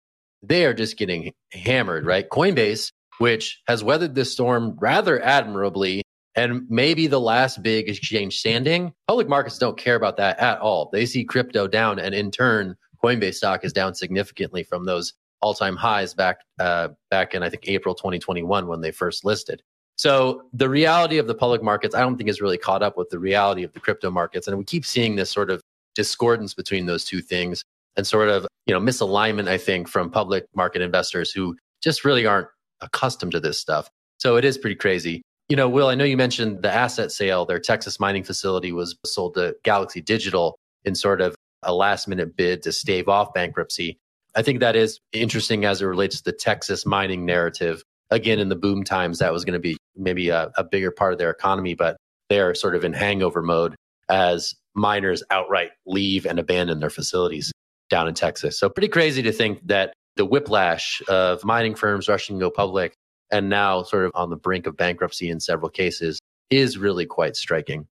they 0.43 0.65
are 0.65 0.73
just 0.73 0.97
getting 0.97 1.31
hammered, 1.53 2.05
right? 2.05 2.29
Coinbase, 2.29 2.91
which 3.17 3.61
has 3.67 3.81
weathered 3.81 4.13
this 4.13 4.31
storm 4.31 4.77
rather 4.79 5.23
admirably 5.23 6.03
and 6.35 6.69
maybe 6.69 7.07
the 7.07 7.19
last 7.19 7.63
big 7.63 7.87
exchange 7.87 8.37
standing, 8.37 8.93
public 9.07 9.29
markets 9.29 9.57
don't 9.57 9.77
care 9.77 9.95
about 9.95 10.17
that 10.17 10.37
at 10.39 10.59
all. 10.59 10.89
They 10.91 11.05
see 11.05 11.23
crypto 11.23 11.65
down 11.65 11.97
and 11.97 12.13
in 12.13 12.31
turn, 12.31 12.75
Coinbase 13.01 13.35
stock 13.35 13.63
is 13.63 13.71
down 13.71 13.95
significantly 13.95 14.63
from 14.63 14.85
those 14.85 15.13
all-time 15.41 15.77
highs 15.77 16.13
back 16.13 16.39
uh, 16.59 16.89
back 17.09 17.33
in 17.33 17.41
I 17.43 17.49
think 17.49 17.67
April 17.67 17.95
2021 17.95 18.67
when 18.67 18.81
they 18.81 18.91
first 18.91 19.23
listed. 19.23 19.63
So 19.97 20.43
the 20.53 20.69
reality 20.69 21.17
of 21.17 21.27
the 21.27 21.35
public 21.35 21.63
markets, 21.63 21.95
I 21.95 22.01
don't 22.01 22.17
think 22.17 22.29
is 22.29 22.41
really 22.41 22.57
caught 22.57 22.83
up 22.83 22.97
with 22.97 23.09
the 23.09 23.19
reality 23.19 23.63
of 23.63 23.73
the 23.73 23.79
crypto 23.79 24.11
markets, 24.11 24.47
and 24.47 24.57
we 24.57 24.63
keep 24.63 24.85
seeing 24.85 25.15
this 25.15 25.29
sort 25.29 25.49
of 25.49 25.61
discordance 25.95 26.53
between 26.53 26.85
those 26.85 27.05
two 27.05 27.21
things 27.21 27.63
and 27.95 28.05
sort 28.05 28.27
of 28.29 28.45
you 28.65 28.73
know 28.73 28.79
misalignment. 28.79 29.47
I 29.47 29.57
think 29.57 29.87
from 29.87 30.09
public 30.09 30.45
market 30.55 30.81
investors 30.81 31.31
who 31.31 31.55
just 31.81 32.03
really 32.03 32.25
aren't 32.25 32.47
accustomed 32.81 33.31
to 33.31 33.39
this 33.39 33.59
stuff. 33.59 33.89
So 34.17 34.37
it 34.37 34.45
is 34.45 34.57
pretty 34.57 34.75
crazy. 34.75 35.21
You 35.49 35.55
know, 35.55 35.69
Will, 35.69 35.87
I 35.87 35.95
know 35.95 36.03
you 36.03 36.17
mentioned 36.17 36.63
the 36.63 36.73
asset 36.73 37.11
sale. 37.11 37.45
Their 37.45 37.59
Texas 37.59 37.99
mining 37.99 38.23
facility 38.23 38.71
was 38.71 38.97
sold 39.05 39.35
to 39.35 39.55
Galaxy 39.63 40.01
Digital 40.01 40.57
in 40.83 40.95
sort 40.95 41.21
of 41.21 41.35
a 41.63 41.73
last 41.73 42.07
minute 42.07 42.35
bid 42.35 42.63
to 42.63 42.71
stave 42.71 43.07
off 43.07 43.33
bankruptcy. 43.33 43.97
I 44.35 44.41
think 44.41 44.59
that 44.59 44.75
is 44.75 44.99
interesting 45.13 45.65
as 45.65 45.81
it 45.81 45.85
relates 45.85 46.17
to 46.17 46.23
the 46.23 46.33
Texas 46.33 46.85
mining 46.85 47.25
narrative. 47.25 47.83
Again, 48.11 48.39
in 48.39 48.49
the 48.49 48.55
boom 48.55 48.83
times, 48.83 49.19
that 49.19 49.33
was 49.33 49.45
going 49.45 49.53
to 49.53 49.59
be 49.59 49.77
maybe 49.95 50.29
a, 50.29 50.51
a 50.57 50.63
bigger 50.63 50.91
part 50.91 51.13
of 51.13 51.19
their 51.19 51.31
economy, 51.31 51.73
but 51.73 51.97
they're 52.29 52.53
sort 52.55 52.75
of 52.75 52.83
in 52.83 52.93
hangover 52.93 53.41
mode 53.41 53.75
as 54.09 54.53
miners 54.75 55.23
outright 55.31 55.71
leave 55.85 56.25
and 56.25 56.37
abandon 56.37 56.79
their 56.79 56.89
facilities 56.89 57.51
down 57.89 58.07
in 58.07 58.13
Texas. 58.13 58.59
So, 58.59 58.69
pretty 58.69 58.89
crazy 58.89 59.21
to 59.23 59.31
think 59.31 59.65
that 59.67 59.93
the 60.15 60.25
whiplash 60.25 61.01
of 61.07 61.43
mining 61.43 61.75
firms 61.75 62.07
rushing 62.07 62.37
to 62.37 62.45
go 62.45 62.51
public 62.51 62.95
and 63.31 63.49
now 63.49 63.83
sort 63.83 64.05
of 64.05 64.11
on 64.15 64.29
the 64.29 64.37
brink 64.37 64.67
of 64.67 64.77
bankruptcy 64.77 65.29
in 65.29 65.39
several 65.39 65.69
cases 65.69 66.19
is 66.49 66.77
really 66.77 67.05
quite 67.05 67.35
striking. 67.35 67.87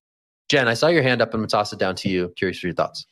Jen, 0.48 0.68
I 0.68 0.74
saw 0.74 0.88
your 0.88 1.02
hand 1.02 1.22
up. 1.22 1.34
I'm 1.34 1.40
going 1.40 1.48
to 1.48 1.52
toss 1.52 1.72
it 1.72 1.78
down 1.78 1.96
to 1.96 2.08
you. 2.08 2.32
Curious 2.36 2.58
for 2.60 2.66
your 2.68 2.74
thoughts. 2.74 3.06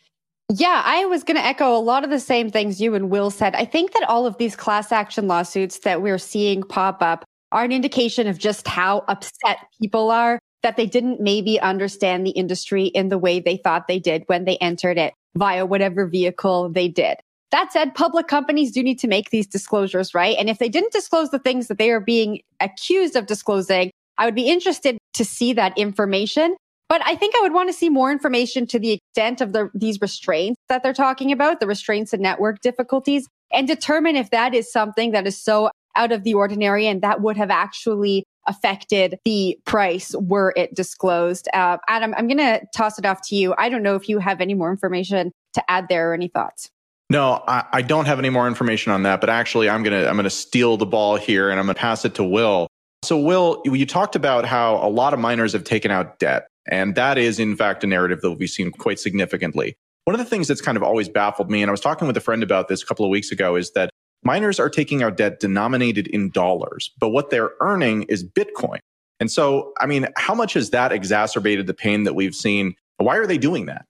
Yeah, 0.51 0.83
I 0.85 1.07
was 1.07 1.25
going 1.25 1.37
to 1.37 1.45
echo 1.45 1.75
a 1.77 1.81
lot 1.81 2.05
of 2.05 2.11
the 2.11 2.21
same 2.21 2.51
things 2.51 2.81
you 2.81 2.95
and 2.95 3.11
Will 3.11 3.31
said. 3.31 3.55
I 3.55 3.65
think 3.65 3.93
that 3.93 4.09
all 4.09 4.27
of 4.27 4.37
these 4.39 4.57
class 4.57 4.93
action 4.93 5.27
lawsuits 5.27 5.79
that 5.81 6.03
we're 6.03 6.19
seeing 6.19 6.63
pop 6.63 7.01
up 7.01 7.25
are 7.53 7.65
an 7.65 7.73
indication 7.73 8.27
of 8.27 8.39
just 8.39 8.67
how 8.67 9.05
upset 9.09 9.59
people 9.81 10.11
are 10.11 10.39
that 10.63 10.77
they 10.77 10.87
didn't 10.87 11.21
maybe 11.21 11.61
understand 11.61 12.27
the 12.27 12.31
industry 12.31 12.87
in 12.87 13.09
the 13.09 13.19
way 13.19 13.41
they 13.41 13.57
thought 13.57 13.89
they 13.89 13.99
did 13.99 14.25
when 14.27 14.45
they 14.45 14.57
entered 14.59 14.99
it 14.99 15.15
via 15.37 15.67
whatever 15.67 16.07
vehicle 16.07 16.69
they 16.69 16.89
did. 16.89 17.17
That 17.51 17.73
said, 17.73 17.95
public 17.95 18.29
companies 18.29 18.73
do 18.73 18.83
need 18.83 18.99
to 19.01 19.09
make 19.09 19.31
these 19.31 19.47
disclosures, 19.47 20.15
right? 20.15 20.37
And 20.39 20.49
if 20.49 20.59
they 20.59 20.69
didn't 20.69 20.93
disclose 20.93 21.31
the 21.31 21.39
things 21.39 21.69
that 21.69 21.79
they 21.79 21.91
are 21.91 22.01
being 22.01 22.41
accused 22.61 23.17
of 23.17 23.27
disclosing, 23.27 23.91
I 24.17 24.25
would 24.25 24.35
be 24.35 24.49
interested 24.49 24.99
to 25.15 25.25
see 25.25 25.53
that 25.55 25.77
information 25.77 26.57
but 26.93 27.01
I 27.07 27.15
think 27.15 27.35
I 27.35 27.41
would 27.41 27.55
want 27.55 27.71
to 27.71 27.73
see 27.73 27.89
more 27.89 28.13
information 28.13 28.67
to 28.67 28.79
the 28.79 28.93
extent 28.93 29.41
of 29.41 29.55
the, 29.55 29.71
these 29.73 29.99
restraints 30.03 30.61
that 30.69 30.83
they're 30.83 30.93
talking 30.93 31.33
about, 31.33 31.59
the 31.59 31.67
restraints 31.67 32.13
and 32.13 32.21
network 32.21 32.61
difficulties, 32.61 33.27
and 33.51 33.67
determine 33.67 34.15
if 34.15 34.29
that 34.29 34.53
is 34.53 34.71
something 34.71 35.13
that 35.13 35.27
is 35.27 35.43
so 35.43 35.71
out 35.97 36.13
of 36.13 36.23
the 36.23 36.35
ordinary 36.35 36.87
and 36.87 37.01
that 37.01 37.23
would 37.23 37.39
have 37.39 37.51
actually 37.51 38.25
affected 38.47 39.19
the 39.25 39.59
price 39.65 40.15
were 40.17 40.53
it 40.55 40.75
disclosed. 40.75 41.49
Uh, 41.55 41.79
Adam, 41.89 42.13
I'm 42.15 42.27
going 42.27 42.37
to 42.37 42.61
toss 42.77 42.99
it 42.99 43.07
off 43.07 43.23
to 43.29 43.37
you. 43.37 43.55
I 43.57 43.71
don't 43.71 43.83
know 43.83 43.97
if 43.97 44.07
you 44.07 44.19
have 44.19 44.43
any 44.43 44.53
more 44.53 44.71
information 44.71 45.33
to 45.55 45.71
add 45.71 45.89
there 45.89 46.11
or 46.11 46.13
any 46.13 46.29
thoughts. 46.29 46.69
No, 47.09 47.43
I, 47.49 47.65
I 47.73 47.81
don't 47.81 48.05
have 48.05 48.19
any 48.19 48.29
more 48.29 48.47
information 48.47 48.93
on 48.93 49.05
that, 49.05 49.23
but 49.23 49.31
actually 49.31 49.71
I'm 49.71 49.83
going 49.83 49.99
to, 49.99 50.07
I'm 50.07 50.17
going 50.17 50.25
to 50.25 50.31
steal 50.31 50.77
the 50.77 50.85
ball 50.85 51.17
here 51.17 51.49
and 51.49 51.59
I'm 51.59 51.65
going 51.65 51.75
to 51.75 51.81
pass 51.81 52.05
it 52.05 52.17
to 52.17 52.25
Will. 52.25 52.69
So 53.03 53.19
Will, 53.19 53.63
you 53.65 53.87
talked 53.87 54.15
about 54.15 54.45
how 54.45 54.77
a 54.87 54.91
lot 54.91 55.15
of 55.15 55.21
miners 55.21 55.55
have 55.55 55.65
taken 55.65 55.91
out 55.91 56.19
debt. 56.19 56.49
And 56.69 56.95
that 56.95 57.19
is, 57.19 57.39
in 57.39 57.57
fact, 57.57 57.85
a 57.85 57.87
narrative 57.87 58.21
that 58.21 58.33
we've 58.33 58.49
seen 58.49 58.71
quite 58.71 58.99
significantly. 58.99 59.75
One 60.05 60.15
of 60.15 60.19
the 60.19 60.29
things 60.29 60.49
that's 60.49 60.61
kind 60.61 60.77
of 60.77 60.83
always 60.83 61.09
baffled 61.09 61.51
me, 61.51 61.63
and 61.63 61.71
I 61.71 61.73
was 61.73 61.81
talking 61.81 62.07
with 62.07 62.17
a 62.17 62.21
friend 62.21 62.43
about 62.43 62.69
this 62.69 62.83
a 62.83 62.87
couple 62.87 63.05
of 63.05 63.11
weeks 63.11 63.31
ago, 63.31 63.57
is 63.57 63.73
that 63.73 63.91
miners 64.25 64.59
are 64.59 64.71
taking 64.71 65.03
out 65.03 65.17
debt 65.17 65.41
denominated 65.41 66.07
in 66.09 66.31
dollars, 66.31 66.91
but 66.99 67.11
what 67.11 67.31
they're 67.31 67.53
earning 67.61 68.05
is 68.05 68.25
Bitcoin. 68.25 68.79
And 69.21 69.31
so, 69.31 69.73
I 69.81 69.87
mean, 69.87 70.09
how 70.17 70.35
much 70.35 70.55
has 70.55 70.71
that 70.71 70.93
exacerbated 70.93 71.67
the 71.67 71.75
pain 71.75 72.05
that 72.05 72.15
we've 72.15 72.35
seen? 72.35 72.75
Why 72.97 73.17
are 73.17 73.27
they 73.27 73.39
doing 73.39 73.67
that? 73.67 73.85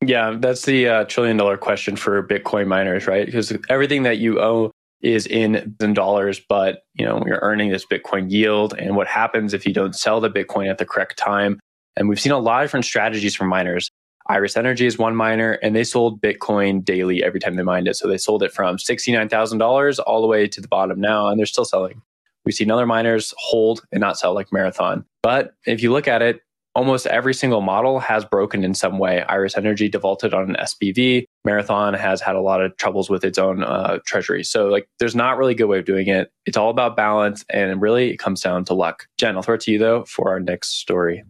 Yeah, 0.00 0.36
that's 0.38 0.64
the 0.64 0.88
uh, 0.88 1.04
trillion 1.04 1.36
dollar 1.36 1.56
question 1.56 1.96
for 1.96 2.26
Bitcoin 2.26 2.68
miners, 2.68 3.06
right? 3.06 3.26
Because 3.26 3.52
everything 3.68 4.04
that 4.04 4.18
you 4.18 4.40
owe 4.40 4.70
is 5.02 5.26
in, 5.26 5.76
in 5.80 5.94
dollars, 5.94 6.40
but 6.48 6.82
you 6.94 7.04
know 7.04 7.22
you're 7.26 7.40
earning 7.42 7.70
this 7.70 7.84
Bitcoin 7.84 8.30
yield. 8.30 8.74
And 8.78 8.96
what 8.96 9.06
happens 9.06 9.54
if 9.54 9.66
you 9.66 9.72
don't 9.72 9.94
sell 9.94 10.20
the 10.20 10.30
Bitcoin 10.30 10.70
at 10.70 10.78
the 10.78 10.86
correct 10.86 11.18
time? 11.18 11.58
And 11.98 12.08
we've 12.08 12.20
seen 12.20 12.32
a 12.32 12.38
lot 12.38 12.62
of 12.62 12.68
different 12.68 12.86
strategies 12.86 13.34
from 13.34 13.48
miners. 13.48 13.90
Iris 14.28 14.56
Energy 14.56 14.86
is 14.86 14.98
one 14.98 15.16
miner, 15.16 15.52
and 15.62 15.74
they 15.74 15.84
sold 15.84 16.20
Bitcoin 16.20 16.84
daily 16.84 17.24
every 17.24 17.40
time 17.40 17.56
they 17.56 17.62
mined 17.62 17.88
it. 17.88 17.96
So 17.96 18.06
they 18.06 18.18
sold 18.18 18.42
it 18.42 18.52
from 18.52 18.76
$69,000 18.76 19.98
all 20.06 20.20
the 20.20 20.26
way 20.26 20.46
to 20.46 20.60
the 20.60 20.68
bottom 20.68 21.00
now, 21.00 21.28
and 21.28 21.38
they're 21.38 21.46
still 21.46 21.64
selling. 21.64 22.02
We've 22.44 22.54
seen 22.54 22.70
other 22.70 22.86
miners 22.86 23.34
hold 23.38 23.82
and 23.90 24.00
not 24.00 24.18
sell 24.18 24.34
like 24.34 24.52
Marathon. 24.52 25.04
But 25.22 25.54
if 25.66 25.82
you 25.82 25.92
look 25.92 26.06
at 26.06 26.22
it, 26.22 26.40
almost 26.74 27.06
every 27.06 27.34
single 27.34 27.62
model 27.62 27.98
has 27.98 28.24
broken 28.24 28.64
in 28.64 28.74
some 28.74 28.98
way. 28.98 29.22
Iris 29.22 29.56
Energy 29.56 29.88
defaulted 29.88 30.34
on 30.34 30.50
an 30.50 30.56
SPV. 30.60 31.24
Marathon 31.44 31.94
has 31.94 32.20
had 32.20 32.36
a 32.36 32.40
lot 32.40 32.62
of 32.62 32.76
troubles 32.76 33.10
with 33.10 33.24
its 33.24 33.38
own 33.38 33.64
uh, 33.64 33.98
treasury. 34.06 34.44
So, 34.44 34.68
like, 34.68 34.88
there's 34.98 35.16
not 35.16 35.38
really 35.38 35.52
a 35.52 35.56
good 35.56 35.64
way 35.64 35.78
of 35.78 35.86
doing 35.86 36.06
it. 36.08 36.30
It's 36.46 36.56
all 36.56 36.70
about 36.70 36.96
balance, 36.96 37.44
and 37.48 37.80
really, 37.80 38.10
it 38.10 38.18
comes 38.18 38.42
down 38.42 38.64
to 38.66 38.74
luck. 38.74 39.06
Jen, 39.16 39.36
I'll 39.36 39.42
throw 39.42 39.56
it 39.56 39.62
to 39.62 39.72
you 39.72 39.78
though 39.78 40.04
for 40.04 40.28
our 40.30 40.38
next 40.38 40.80
story. 40.80 41.24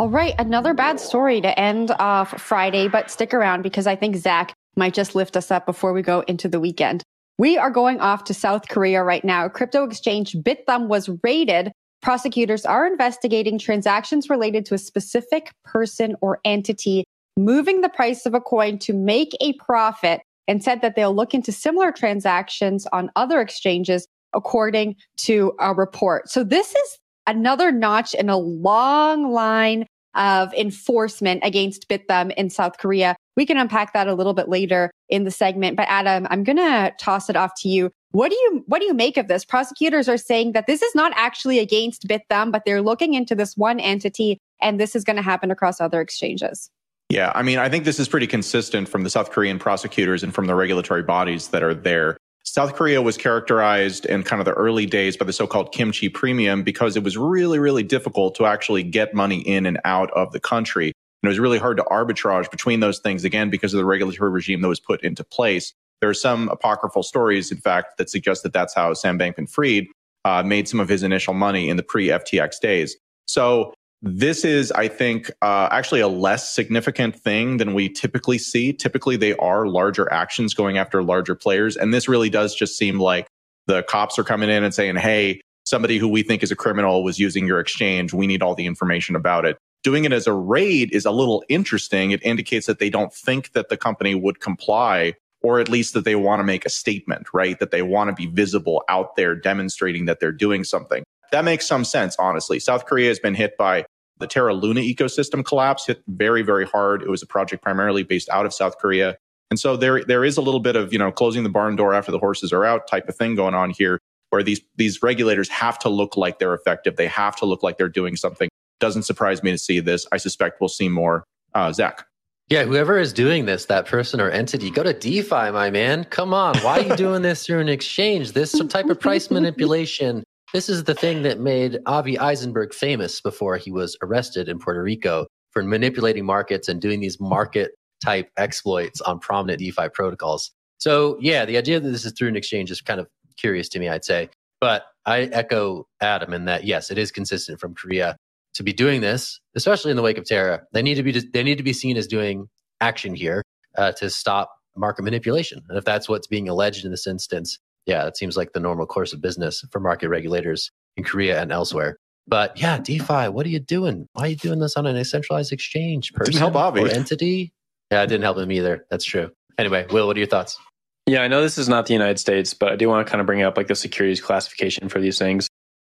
All 0.00 0.08
right, 0.08 0.34
another 0.38 0.72
bad 0.72 0.98
story 0.98 1.42
to 1.42 1.60
end 1.60 1.90
off 1.98 2.40
Friday, 2.40 2.88
but 2.88 3.10
stick 3.10 3.34
around 3.34 3.60
because 3.60 3.86
I 3.86 3.96
think 3.96 4.16
Zach 4.16 4.54
might 4.74 4.94
just 4.94 5.14
lift 5.14 5.36
us 5.36 5.50
up 5.50 5.66
before 5.66 5.92
we 5.92 6.00
go 6.00 6.20
into 6.20 6.48
the 6.48 6.58
weekend. 6.58 7.02
We 7.36 7.58
are 7.58 7.68
going 7.68 8.00
off 8.00 8.24
to 8.24 8.32
South 8.32 8.70
Korea 8.70 9.02
right 9.02 9.22
now. 9.22 9.46
Crypto 9.50 9.84
exchange 9.84 10.32
Bithumb 10.36 10.88
was 10.88 11.10
raided. 11.22 11.70
Prosecutors 12.00 12.64
are 12.64 12.86
investigating 12.86 13.58
transactions 13.58 14.30
related 14.30 14.64
to 14.64 14.74
a 14.74 14.78
specific 14.78 15.50
person 15.66 16.16
or 16.22 16.40
entity 16.46 17.04
moving 17.36 17.82
the 17.82 17.90
price 17.90 18.24
of 18.24 18.32
a 18.32 18.40
coin 18.40 18.78
to 18.78 18.94
make 18.94 19.36
a 19.42 19.52
profit 19.58 20.22
and 20.48 20.64
said 20.64 20.80
that 20.80 20.96
they'll 20.96 21.14
look 21.14 21.34
into 21.34 21.52
similar 21.52 21.92
transactions 21.92 22.86
on 22.94 23.10
other 23.16 23.38
exchanges 23.38 24.06
according 24.32 24.96
to 25.18 25.52
a 25.60 25.74
report. 25.74 26.30
So 26.30 26.42
this 26.42 26.74
is 26.74 26.98
another 27.26 27.72
notch 27.72 28.14
in 28.14 28.28
a 28.28 28.36
long 28.36 29.32
line 29.32 29.86
of 30.14 30.52
enforcement 30.54 31.40
against 31.44 31.88
Bithumb 31.88 32.32
in 32.34 32.50
South 32.50 32.78
Korea. 32.78 33.16
We 33.36 33.46
can 33.46 33.56
unpack 33.56 33.92
that 33.92 34.08
a 34.08 34.14
little 34.14 34.34
bit 34.34 34.48
later 34.48 34.90
in 35.08 35.24
the 35.24 35.30
segment. 35.30 35.76
But 35.76 35.86
Adam, 35.88 36.26
I'm 36.30 36.42
going 36.42 36.56
to 36.56 36.92
toss 36.98 37.30
it 37.30 37.36
off 37.36 37.52
to 37.60 37.68
you. 37.68 37.90
What 38.12 38.30
do 38.30 38.36
you 38.36 38.64
what 38.66 38.80
do 38.80 38.86
you 38.86 38.94
make 38.94 39.16
of 39.16 39.28
this? 39.28 39.44
Prosecutors 39.44 40.08
are 40.08 40.16
saying 40.16 40.52
that 40.52 40.66
this 40.66 40.82
is 40.82 40.94
not 40.96 41.12
actually 41.14 41.60
against 41.60 42.08
Bithumb, 42.08 42.50
but 42.50 42.64
they're 42.66 42.82
looking 42.82 43.14
into 43.14 43.36
this 43.36 43.56
one 43.56 43.78
entity, 43.78 44.38
and 44.60 44.80
this 44.80 44.96
is 44.96 45.04
going 45.04 45.16
to 45.16 45.22
happen 45.22 45.52
across 45.52 45.80
other 45.80 46.00
exchanges. 46.00 46.70
Yeah, 47.08 47.30
I 47.34 47.42
mean, 47.42 47.58
I 47.58 47.68
think 47.68 47.84
this 47.84 48.00
is 48.00 48.08
pretty 48.08 48.26
consistent 48.26 48.88
from 48.88 49.04
the 49.04 49.10
South 49.10 49.30
Korean 49.30 49.60
prosecutors 49.60 50.24
and 50.24 50.34
from 50.34 50.46
the 50.46 50.56
regulatory 50.56 51.02
bodies 51.04 51.48
that 51.48 51.62
are 51.62 51.74
there. 51.74 52.16
South 52.52 52.74
Korea 52.74 53.00
was 53.00 53.16
characterized 53.16 54.06
in 54.06 54.24
kind 54.24 54.40
of 54.40 54.44
the 54.44 54.54
early 54.54 54.84
days 54.84 55.16
by 55.16 55.24
the 55.24 55.32
so-called 55.32 55.70
kimchi 55.70 56.08
premium 56.08 56.64
because 56.64 56.96
it 56.96 57.04
was 57.04 57.16
really, 57.16 57.60
really 57.60 57.84
difficult 57.84 58.34
to 58.34 58.44
actually 58.44 58.82
get 58.82 59.14
money 59.14 59.38
in 59.42 59.66
and 59.66 59.78
out 59.84 60.10
of 60.14 60.32
the 60.32 60.40
country. 60.40 60.86
And 60.86 61.28
it 61.28 61.28
was 61.28 61.38
really 61.38 61.58
hard 61.58 61.76
to 61.76 61.84
arbitrage 61.84 62.50
between 62.50 62.80
those 62.80 62.98
things, 62.98 63.22
again, 63.22 63.50
because 63.50 63.72
of 63.72 63.78
the 63.78 63.84
regulatory 63.84 64.32
regime 64.32 64.62
that 64.62 64.68
was 64.68 64.80
put 64.80 65.00
into 65.04 65.22
place. 65.22 65.72
There 66.00 66.10
are 66.10 66.14
some 66.14 66.48
apocryphal 66.48 67.04
stories, 67.04 67.52
in 67.52 67.58
fact, 67.58 67.98
that 67.98 68.10
suggest 68.10 68.42
that 68.42 68.52
that's 68.52 68.74
how 68.74 68.94
Sam 68.94 69.16
Bankman 69.16 69.48
Fried 69.48 69.86
uh, 70.24 70.42
made 70.42 70.66
some 70.66 70.80
of 70.80 70.88
his 70.88 71.04
initial 71.04 71.34
money 71.34 71.68
in 71.68 71.76
the 71.76 71.84
pre 71.84 72.08
FTX 72.08 72.58
days. 72.58 72.96
So 73.28 73.74
this 74.02 74.44
is, 74.44 74.72
I 74.72 74.88
think, 74.88 75.30
uh, 75.42 75.68
actually 75.70 76.00
a 76.00 76.08
less 76.08 76.54
significant 76.54 77.16
thing 77.16 77.58
than 77.58 77.74
we 77.74 77.88
typically 77.88 78.38
see. 78.38 78.72
Typically, 78.72 79.16
they 79.16 79.34
are 79.36 79.66
larger 79.66 80.10
actions 80.10 80.54
going 80.54 80.78
after 80.78 81.02
larger 81.02 81.34
players. 81.34 81.76
And 81.76 81.92
this 81.92 82.08
really 82.08 82.30
does 82.30 82.54
just 82.54 82.78
seem 82.78 82.98
like 82.98 83.26
the 83.66 83.82
cops 83.82 84.18
are 84.18 84.24
coming 84.24 84.48
in 84.48 84.64
and 84.64 84.74
saying, 84.74 84.96
hey, 84.96 85.42
somebody 85.64 85.98
who 85.98 86.08
we 86.08 86.22
think 86.22 86.42
is 86.42 86.50
a 86.50 86.56
criminal 86.56 87.04
was 87.04 87.18
using 87.18 87.46
your 87.46 87.60
exchange. 87.60 88.14
We 88.14 88.26
need 88.26 88.42
all 88.42 88.54
the 88.54 88.66
information 88.66 89.16
about 89.16 89.44
it. 89.44 89.58
Doing 89.82 90.04
it 90.04 90.12
as 90.12 90.26
a 90.26 90.32
raid 90.32 90.92
is 90.92 91.04
a 91.04 91.10
little 91.10 91.44
interesting. 91.48 92.10
It 92.10 92.22
indicates 92.22 92.66
that 92.66 92.78
they 92.78 92.90
don't 92.90 93.12
think 93.12 93.52
that 93.52 93.68
the 93.68 93.76
company 93.76 94.14
would 94.14 94.40
comply 94.40 95.14
or 95.42 95.58
at 95.58 95.68
least 95.68 95.94
that 95.94 96.04
they 96.04 96.16
want 96.16 96.40
to 96.40 96.44
make 96.44 96.66
a 96.66 96.70
statement, 96.70 97.28
right? 97.32 97.58
That 97.58 97.70
they 97.70 97.82
want 97.82 98.08
to 98.08 98.14
be 98.14 98.26
visible 98.26 98.82
out 98.88 99.16
there 99.16 99.34
demonstrating 99.34 100.04
that 100.04 100.20
they're 100.20 100.32
doing 100.32 100.64
something. 100.64 101.02
That 101.32 101.44
makes 101.44 101.66
some 101.66 101.84
sense, 101.84 102.16
honestly. 102.18 102.58
South 102.58 102.86
Korea 102.86 103.08
has 103.08 103.18
been 103.18 103.34
hit 103.34 103.56
by 103.56 103.84
the 104.18 104.26
Terra 104.26 104.52
Luna 104.54 104.80
ecosystem 104.80 105.44
collapse, 105.44 105.86
hit 105.86 106.02
very, 106.06 106.42
very 106.42 106.66
hard. 106.66 107.02
It 107.02 107.08
was 107.08 107.22
a 107.22 107.26
project 107.26 107.62
primarily 107.62 108.02
based 108.02 108.28
out 108.28 108.46
of 108.46 108.52
South 108.52 108.78
Korea. 108.78 109.16
And 109.50 109.58
so 109.58 109.76
there, 109.76 110.04
there 110.04 110.24
is 110.24 110.36
a 110.36 110.42
little 110.42 110.60
bit 110.60 110.76
of, 110.76 110.92
you 110.92 110.98
know, 110.98 111.10
closing 111.10 111.42
the 111.42 111.48
barn 111.48 111.74
door 111.76 111.94
after 111.94 112.12
the 112.12 112.18
horses 112.18 112.52
are 112.52 112.64
out 112.64 112.86
type 112.86 113.08
of 113.08 113.16
thing 113.16 113.34
going 113.34 113.54
on 113.54 113.70
here, 113.70 113.98
where 114.30 114.42
these, 114.42 114.60
these 114.76 115.02
regulators 115.02 115.48
have 115.48 115.78
to 115.80 115.88
look 115.88 116.16
like 116.16 116.38
they're 116.38 116.54
effective. 116.54 116.96
They 116.96 117.08
have 117.08 117.34
to 117.36 117.46
look 117.46 117.62
like 117.62 117.78
they're 117.78 117.88
doing 117.88 118.14
something. 118.14 118.48
Doesn't 118.78 119.02
surprise 119.02 119.42
me 119.42 119.50
to 119.50 119.58
see 119.58 119.80
this. 119.80 120.06
I 120.12 120.18
suspect 120.18 120.60
we'll 120.60 120.68
see 120.68 120.88
more. 120.88 121.24
Uh, 121.54 121.72
Zach. 121.72 122.06
Yeah, 122.48 122.64
whoever 122.64 122.98
is 122.98 123.12
doing 123.12 123.46
this, 123.46 123.66
that 123.66 123.86
person 123.86 124.20
or 124.20 124.28
entity, 124.28 124.70
go 124.70 124.82
to 124.82 124.92
DeFi, 124.92 125.50
my 125.52 125.70
man. 125.70 126.04
Come 126.04 126.34
on. 126.34 126.58
Why 126.58 126.80
are 126.80 126.82
you 126.82 126.96
doing 126.96 127.22
this 127.22 127.46
through 127.46 127.60
an 127.60 127.68
exchange? 127.68 128.32
This 128.32 128.50
some 128.50 128.68
type 128.68 128.86
of 128.86 128.98
price 128.98 129.30
manipulation. 129.30 130.24
This 130.52 130.68
is 130.68 130.82
the 130.82 130.94
thing 130.94 131.22
that 131.22 131.38
made 131.38 131.78
Avi 131.86 132.18
Eisenberg 132.18 132.74
famous 132.74 133.20
before 133.20 133.56
he 133.56 133.70
was 133.70 133.96
arrested 134.02 134.48
in 134.48 134.58
Puerto 134.58 134.82
Rico 134.82 135.26
for 135.52 135.62
manipulating 135.62 136.24
markets 136.24 136.68
and 136.68 136.80
doing 136.80 136.98
these 136.98 137.20
market 137.20 137.70
type 138.04 138.30
exploits 138.36 139.00
on 139.00 139.20
prominent 139.20 139.60
DeFi 139.60 139.88
protocols. 139.94 140.50
So, 140.78 141.18
yeah, 141.20 141.44
the 141.44 141.56
idea 141.56 141.78
that 141.78 141.88
this 141.88 142.04
is 142.04 142.12
through 142.18 142.28
an 142.28 142.36
exchange 142.36 142.72
is 142.72 142.80
kind 142.80 142.98
of 142.98 143.06
curious 143.36 143.68
to 143.70 143.78
me, 143.78 143.88
I'd 143.88 144.04
say. 144.04 144.28
But 144.60 144.86
I 145.06 145.22
echo 145.22 145.86
Adam 146.00 146.32
in 146.32 146.46
that, 146.46 146.64
yes, 146.64 146.90
it 146.90 146.98
is 146.98 147.12
consistent 147.12 147.60
from 147.60 147.74
Korea 147.74 148.16
to 148.54 148.64
be 148.64 148.72
doing 148.72 149.02
this, 149.02 149.38
especially 149.54 149.92
in 149.92 149.96
the 149.96 150.02
wake 150.02 150.18
of 150.18 150.24
Terra. 150.24 150.62
They 150.72 150.82
need 150.82 150.96
to 150.96 151.04
be 151.04 151.12
they 151.12 151.44
need 151.44 151.58
to 151.58 151.64
be 151.64 151.72
seen 151.72 151.96
as 151.96 152.08
doing 152.08 152.48
action 152.80 153.14
here 153.14 153.42
uh, 153.78 153.92
to 153.92 154.10
stop 154.10 154.52
market 154.76 155.02
manipulation. 155.02 155.62
And 155.68 155.78
if 155.78 155.84
that's 155.84 156.08
what's 156.08 156.26
being 156.26 156.48
alleged 156.48 156.84
in 156.84 156.90
this 156.90 157.06
instance, 157.06 157.58
yeah, 157.86 158.04
that 158.04 158.16
seems 158.16 158.36
like 158.36 158.52
the 158.52 158.60
normal 158.60 158.86
course 158.86 159.12
of 159.12 159.20
business 159.20 159.64
for 159.70 159.80
market 159.80 160.08
regulators 160.08 160.70
in 160.96 161.04
Korea 161.04 161.40
and 161.40 161.52
elsewhere. 161.52 161.96
But 162.26 162.60
yeah, 162.60 162.78
DeFi, 162.78 163.28
what 163.28 163.46
are 163.46 163.50
you 163.50 163.58
doing? 163.58 164.06
Why 164.12 164.24
are 164.24 164.28
you 164.28 164.36
doing 164.36 164.60
this 164.60 164.76
on 164.76 164.86
an 164.86 165.02
centralized 165.04 165.52
exchange 165.52 166.12
person 166.12 166.32
didn't 166.32 166.40
help 166.40 166.56
Avi. 166.56 166.82
or 166.82 166.88
entity? 166.88 167.52
Yeah, 167.90 168.02
it 168.02 168.06
didn't 168.06 168.22
help 168.22 168.38
him 168.38 168.52
either. 168.52 168.86
That's 168.90 169.04
true. 169.04 169.30
Anyway, 169.58 169.86
Will, 169.90 170.06
what 170.06 170.16
are 170.16 170.20
your 170.20 170.28
thoughts? 170.28 170.58
Yeah, 171.06 171.22
I 171.22 171.28
know 171.28 171.42
this 171.42 171.58
is 171.58 171.68
not 171.68 171.86
the 171.86 171.92
United 171.92 172.20
States, 172.20 172.54
but 172.54 172.70
I 172.72 172.76
do 172.76 172.88
want 172.88 173.04
to 173.04 173.10
kind 173.10 173.20
of 173.20 173.26
bring 173.26 173.42
up 173.42 173.56
like 173.56 173.66
the 173.66 173.74
securities 173.74 174.20
classification 174.20 174.88
for 174.88 175.00
these 175.00 175.18
things. 175.18 175.48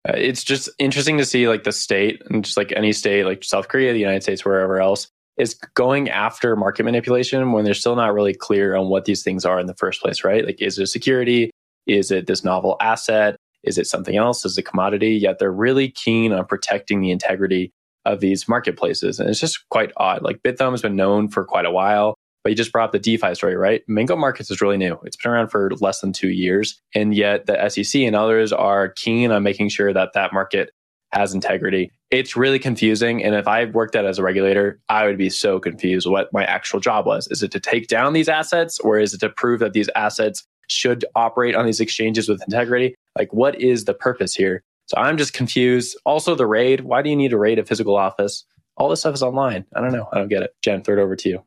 Uh, 0.08 0.12
it's 0.16 0.44
just 0.44 0.68
interesting 0.78 1.18
to 1.18 1.24
see 1.24 1.48
like 1.48 1.64
the 1.64 1.72
state 1.72 2.22
and 2.30 2.44
just 2.44 2.56
like 2.56 2.72
any 2.76 2.92
state, 2.92 3.24
like 3.24 3.42
South 3.42 3.68
Korea, 3.68 3.92
the 3.92 3.98
United 3.98 4.22
States, 4.22 4.44
wherever 4.44 4.80
else, 4.80 5.08
is 5.36 5.54
going 5.74 6.08
after 6.08 6.54
market 6.56 6.84
manipulation 6.84 7.52
when 7.52 7.64
they're 7.64 7.74
still 7.74 7.96
not 7.96 8.14
really 8.14 8.34
clear 8.34 8.76
on 8.76 8.88
what 8.88 9.06
these 9.06 9.22
things 9.22 9.44
are 9.44 9.58
in 9.58 9.66
the 9.66 9.74
first 9.74 10.00
place, 10.00 10.22
right? 10.22 10.44
Like, 10.44 10.62
is 10.62 10.78
it 10.78 10.82
a 10.82 10.86
security? 10.86 11.50
Is 11.88 12.10
it 12.10 12.26
this 12.26 12.44
novel 12.44 12.76
asset? 12.80 13.36
Is 13.64 13.78
it 13.78 13.86
something 13.86 14.16
else? 14.16 14.44
Is 14.44 14.56
it 14.56 14.60
a 14.60 14.70
commodity? 14.70 15.14
Yet 15.14 15.38
they're 15.38 15.50
really 15.50 15.90
keen 15.90 16.32
on 16.32 16.44
protecting 16.46 17.00
the 17.00 17.10
integrity 17.10 17.72
of 18.04 18.20
these 18.20 18.48
marketplaces. 18.48 19.18
And 19.18 19.28
it's 19.28 19.40
just 19.40 19.68
quite 19.70 19.90
odd. 19.96 20.22
Like 20.22 20.42
Bithumb 20.42 20.70
has 20.70 20.82
been 20.82 20.96
known 20.96 21.28
for 21.28 21.44
quite 21.44 21.66
a 21.66 21.70
while. 21.70 22.14
But 22.44 22.50
you 22.50 22.56
just 22.56 22.72
brought 22.72 22.84
up 22.84 22.92
the 22.92 22.98
DeFi 23.00 23.34
story, 23.34 23.56
right? 23.56 23.82
Mango 23.88 24.16
Markets 24.16 24.50
is 24.50 24.60
really 24.60 24.76
new. 24.76 24.98
It's 25.04 25.16
been 25.16 25.32
around 25.32 25.48
for 25.48 25.70
less 25.80 26.00
than 26.00 26.12
two 26.12 26.30
years. 26.30 26.80
And 26.94 27.14
yet 27.14 27.46
the 27.46 27.68
SEC 27.68 28.02
and 28.02 28.14
others 28.14 28.52
are 28.52 28.90
keen 28.90 29.32
on 29.32 29.42
making 29.42 29.70
sure 29.70 29.92
that 29.92 30.12
that 30.14 30.32
market 30.32 30.70
has 31.12 31.34
integrity. 31.34 31.90
It's 32.10 32.36
really 32.36 32.58
confusing. 32.58 33.22
And 33.22 33.34
if 33.34 33.48
I 33.48 33.66
worked 33.66 33.96
at 33.96 34.04
as 34.04 34.18
a 34.18 34.22
regulator, 34.22 34.80
I 34.88 35.06
would 35.06 35.18
be 35.18 35.30
so 35.30 35.58
confused 35.58 36.06
what 36.06 36.32
my 36.32 36.44
actual 36.44 36.80
job 36.80 37.06
was. 37.06 37.28
Is 37.28 37.42
it 37.42 37.50
to 37.52 37.60
take 37.60 37.88
down 37.88 38.12
these 38.12 38.28
assets 38.28 38.78
or 38.78 38.98
is 38.98 39.14
it 39.14 39.20
to 39.20 39.28
prove 39.28 39.60
that 39.60 39.72
these 39.72 39.90
assets 39.96 40.46
should 40.68 41.04
operate 41.14 41.54
on 41.54 41.66
these 41.66 41.80
exchanges 41.80 42.28
with 42.28 42.42
integrity? 42.42 42.94
Like, 43.16 43.32
what 43.32 43.60
is 43.60 43.84
the 43.84 43.94
purpose 43.94 44.34
here? 44.34 44.62
So 44.86 44.96
I'm 44.96 45.18
just 45.18 45.34
confused. 45.34 45.98
Also, 46.06 46.34
the 46.34 46.46
raid. 46.46 46.80
Why 46.80 47.02
do 47.02 47.10
you 47.10 47.16
need 47.16 47.30
to 47.30 47.38
raid 47.38 47.58
a 47.58 47.64
physical 47.64 47.96
office? 47.96 48.44
All 48.76 48.88
this 48.88 49.00
stuff 49.00 49.14
is 49.14 49.22
online. 49.22 49.64
I 49.74 49.80
don't 49.80 49.92
know. 49.92 50.08
I 50.12 50.18
don't 50.18 50.28
get 50.28 50.42
it. 50.42 50.54
Jen, 50.62 50.82
throw 50.82 50.96
it 50.98 51.00
over 51.00 51.16
to 51.16 51.28
you. 51.28 51.42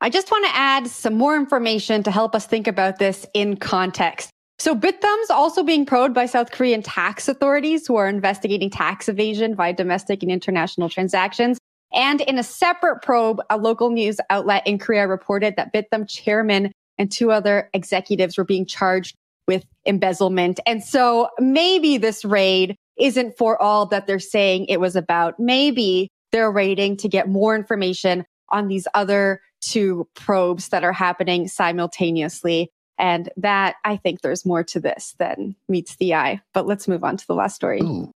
I 0.00 0.10
just 0.10 0.30
want 0.30 0.46
to 0.46 0.56
add 0.56 0.86
some 0.86 1.14
more 1.14 1.36
information 1.36 2.02
to 2.04 2.10
help 2.10 2.34
us 2.34 2.46
think 2.46 2.68
about 2.68 2.98
this 2.98 3.26
in 3.34 3.56
context. 3.56 4.30
So 4.60 4.74
Bithumb's 4.74 5.30
also 5.30 5.62
being 5.62 5.86
probed 5.86 6.14
by 6.14 6.26
South 6.26 6.50
Korean 6.50 6.82
tax 6.82 7.28
authorities 7.28 7.86
who 7.86 7.96
are 7.96 8.08
investigating 8.08 8.70
tax 8.70 9.08
evasion 9.08 9.54
via 9.54 9.72
domestic 9.72 10.22
and 10.22 10.32
international 10.32 10.88
transactions. 10.88 11.58
And 11.92 12.20
in 12.22 12.38
a 12.38 12.42
separate 12.42 13.02
probe, 13.02 13.40
a 13.50 13.56
local 13.56 13.90
news 13.90 14.18
outlet 14.30 14.66
in 14.66 14.78
Korea 14.78 15.06
reported 15.08 15.56
that 15.56 15.72
Bithumb 15.72 16.08
chairman 16.08 16.72
and 16.98 17.10
two 17.10 17.30
other 17.30 17.70
executives 17.72 18.36
were 18.36 18.44
being 18.44 18.66
charged 18.66 19.14
with 19.46 19.64
embezzlement. 19.86 20.60
And 20.66 20.84
so 20.84 21.28
maybe 21.38 21.96
this 21.96 22.24
raid 22.24 22.76
isn't 22.98 23.38
for 23.38 23.60
all 23.60 23.86
that 23.86 24.06
they're 24.06 24.18
saying 24.18 24.66
it 24.66 24.80
was 24.80 24.96
about. 24.96 25.38
Maybe 25.38 26.10
they're 26.32 26.50
raiding 26.50 26.96
to 26.98 27.08
get 27.08 27.28
more 27.28 27.54
information 27.56 28.24
on 28.50 28.68
these 28.68 28.86
other 28.94 29.40
two 29.60 30.06
probes 30.14 30.68
that 30.68 30.84
are 30.84 30.92
happening 30.92 31.48
simultaneously. 31.48 32.70
And 32.98 33.30
that 33.36 33.76
I 33.84 33.96
think 33.96 34.20
there's 34.20 34.44
more 34.44 34.64
to 34.64 34.80
this 34.80 35.14
than 35.18 35.54
meets 35.68 35.96
the 35.96 36.14
eye. 36.14 36.40
But 36.52 36.66
let's 36.66 36.88
move 36.88 37.04
on 37.04 37.16
to 37.16 37.26
the 37.26 37.34
last 37.34 37.54
story. 37.54 37.80
Ooh, 37.80 38.10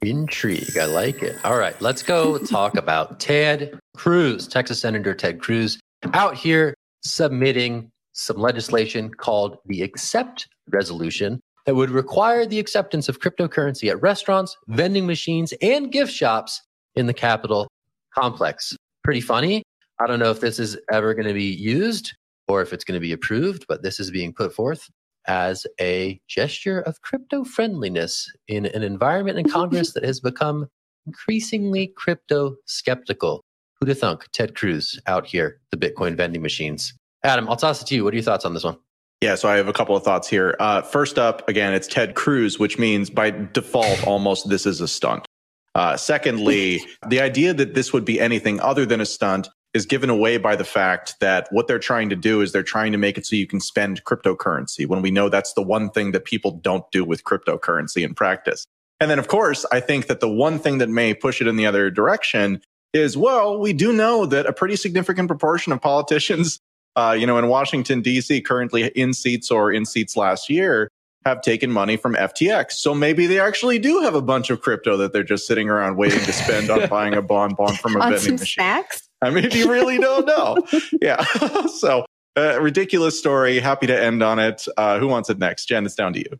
intrigue. 0.00 0.78
I 0.78 0.84
like 0.84 1.22
it. 1.22 1.36
All 1.44 1.58
right, 1.58 1.78
let's 1.82 2.02
go 2.02 2.38
talk 2.38 2.76
about 2.76 3.18
Ted 3.18 3.78
Cruz, 3.96 4.46
Texas 4.46 4.80
Senator 4.80 5.14
Ted 5.14 5.40
Cruz, 5.40 5.80
out 6.14 6.36
here 6.36 6.72
submitting 7.02 7.90
some 8.18 8.38
legislation 8.38 9.10
called 9.14 9.58
the 9.66 9.82
Accept 9.82 10.48
Resolution 10.70 11.40
that 11.66 11.74
would 11.74 11.90
require 11.90 12.46
the 12.46 12.58
acceptance 12.58 13.08
of 13.08 13.20
cryptocurrency 13.20 13.88
at 13.90 14.02
restaurants, 14.02 14.56
vending 14.66 15.06
machines, 15.06 15.54
and 15.62 15.92
gift 15.92 16.12
shops 16.12 16.62
in 16.96 17.06
the 17.06 17.14
Capitol 17.14 17.68
complex. 18.12 18.76
Pretty 19.04 19.20
funny. 19.20 19.62
I 20.00 20.06
don't 20.06 20.18
know 20.18 20.30
if 20.30 20.40
this 20.40 20.58
is 20.58 20.76
ever 20.92 21.14
going 21.14 21.28
to 21.28 21.34
be 21.34 21.44
used 21.44 22.14
or 22.48 22.60
if 22.60 22.72
it's 22.72 22.84
going 22.84 22.96
to 22.96 23.00
be 23.00 23.12
approved, 23.12 23.66
but 23.68 23.82
this 23.82 24.00
is 24.00 24.10
being 24.10 24.32
put 24.32 24.52
forth 24.52 24.88
as 25.26 25.66
a 25.80 26.20
gesture 26.26 26.80
of 26.80 27.02
crypto 27.02 27.44
friendliness 27.44 28.32
in 28.48 28.66
an 28.66 28.82
environment 28.82 29.38
in 29.38 29.48
Congress 29.48 29.92
that 29.92 30.04
has 30.04 30.18
become 30.20 30.66
increasingly 31.06 31.92
crypto 31.96 32.56
skeptical. 32.66 33.44
Who'd 33.78 33.90
have 33.90 33.98
thunk? 33.98 34.26
Ted 34.32 34.56
Cruz 34.56 34.98
out 35.06 35.26
here, 35.26 35.60
the 35.70 35.76
Bitcoin 35.76 36.16
vending 36.16 36.42
machines. 36.42 36.94
Adam, 37.28 37.48
I'll 37.48 37.56
toss 37.56 37.82
it 37.82 37.86
to 37.86 37.94
you. 37.94 38.04
What 38.04 38.14
are 38.14 38.16
your 38.16 38.24
thoughts 38.24 38.44
on 38.44 38.54
this 38.54 38.64
one? 38.64 38.78
Yeah, 39.20 39.34
so 39.34 39.48
I 39.48 39.56
have 39.56 39.68
a 39.68 39.72
couple 39.72 39.96
of 39.96 40.02
thoughts 40.02 40.28
here. 40.28 40.56
Uh, 40.58 40.80
first 40.82 41.18
up, 41.18 41.48
again, 41.48 41.74
it's 41.74 41.86
Ted 41.86 42.14
Cruz, 42.14 42.58
which 42.58 42.78
means 42.78 43.10
by 43.10 43.30
default, 43.30 44.06
almost 44.06 44.48
this 44.48 44.64
is 44.64 44.80
a 44.80 44.88
stunt. 44.88 45.26
Uh, 45.74 45.96
secondly, 45.96 46.82
the 47.08 47.20
idea 47.20 47.52
that 47.52 47.74
this 47.74 47.92
would 47.92 48.04
be 48.04 48.20
anything 48.20 48.60
other 48.60 48.86
than 48.86 49.00
a 49.00 49.06
stunt 49.06 49.48
is 49.74 49.84
given 49.84 50.08
away 50.08 50.38
by 50.38 50.56
the 50.56 50.64
fact 50.64 51.16
that 51.20 51.46
what 51.50 51.66
they're 51.66 51.78
trying 51.78 52.08
to 52.08 52.16
do 52.16 52.40
is 52.40 52.52
they're 52.52 52.62
trying 52.62 52.92
to 52.92 52.98
make 52.98 53.18
it 53.18 53.26
so 53.26 53.36
you 53.36 53.46
can 53.46 53.60
spend 53.60 54.02
cryptocurrency 54.04 54.86
when 54.86 55.02
we 55.02 55.10
know 55.10 55.28
that's 55.28 55.52
the 55.52 55.62
one 55.62 55.90
thing 55.90 56.12
that 56.12 56.24
people 56.24 56.52
don't 56.52 56.90
do 56.90 57.04
with 57.04 57.24
cryptocurrency 57.24 58.02
in 58.02 58.14
practice. 58.14 58.64
And 59.00 59.10
then, 59.10 59.18
of 59.18 59.28
course, 59.28 59.66
I 59.70 59.80
think 59.80 60.06
that 60.06 60.20
the 60.20 60.28
one 60.28 60.58
thing 60.58 60.78
that 60.78 60.88
may 60.88 61.12
push 61.12 61.40
it 61.40 61.46
in 61.46 61.56
the 61.56 61.66
other 61.66 61.90
direction 61.90 62.62
is, 62.94 63.16
well, 63.16 63.58
we 63.58 63.72
do 63.72 63.92
know 63.92 64.26
that 64.26 64.46
a 64.46 64.52
pretty 64.52 64.76
significant 64.76 65.28
proportion 65.28 65.72
of 65.72 65.80
politicians, 65.80 66.60
uh, 66.96 67.16
you 67.18 67.26
know, 67.26 67.38
in 67.38 67.48
Washington, 67.48 68.00
D.C., 68.00 68.40
currently 68.42 68.86
in 68.88 69.12
seats 69.12 69.50
or 69.50 69.72
in 69.72 69.84
seats 69.84 70.16
last 70.16 70.50
year, 70.50 70.88
have 71.24 71.42
taken 71.42 71.70
money 71.70 71.96
from 71.96 72.14
FTX. 72.14 72.72
So 72.72 72.94
maybe 72.94 73.26
they 73.26 73.38
actually 73.38 73.78
do 73.78 74.00
have 74.00 74.14
a 74.14 74.22
bunch 74.22 74.50
of 74.50 74.60
crypto 74.60 74.96
that 74.96 75.12
they're 75.12 75.22
just 75.22 75.46
sitting 75.46 75.68
around 75.68 75.96
waiting 75.96 76.20
to 76.20 76.32
spend 76.32 76.70
on 76.70 76.88
buying 76.90 77.14
a 77.14 77.22
bond 77.22 77.56
bond 77.56 77.78
from 77.78 77.96
a 77.96 77.98
vending 78.00 78.34
machine. 78.34 78.38
snacks? 78.38 79.08
I 79.20 79.30
mean, 79.30 79.50
you 79.50 79.70
really 79.70 79.98
don't 79.98 80.26
know. 80.26 80.58
yeah. 81.02 81.24
so, 81.78 82.06
uh, 82.36 82.60
ridiculous 82.60 83.18
story. 83.18 83.58
Happy 83.58 83.86
to 83.86 84.00
end 84.00 84.22
on 84.22 84.38
it. 84.38 84.66
Uh, 84.76 84.98
who 84.98 85.08
wants 85.08 85.28
it 85.28 85.38
next? 85.38 85.66
Jen, 85.66 85.84
it's 85.84 85.94
down 85.94 86.12
to 86.12 86.20
you. 86.20 86.38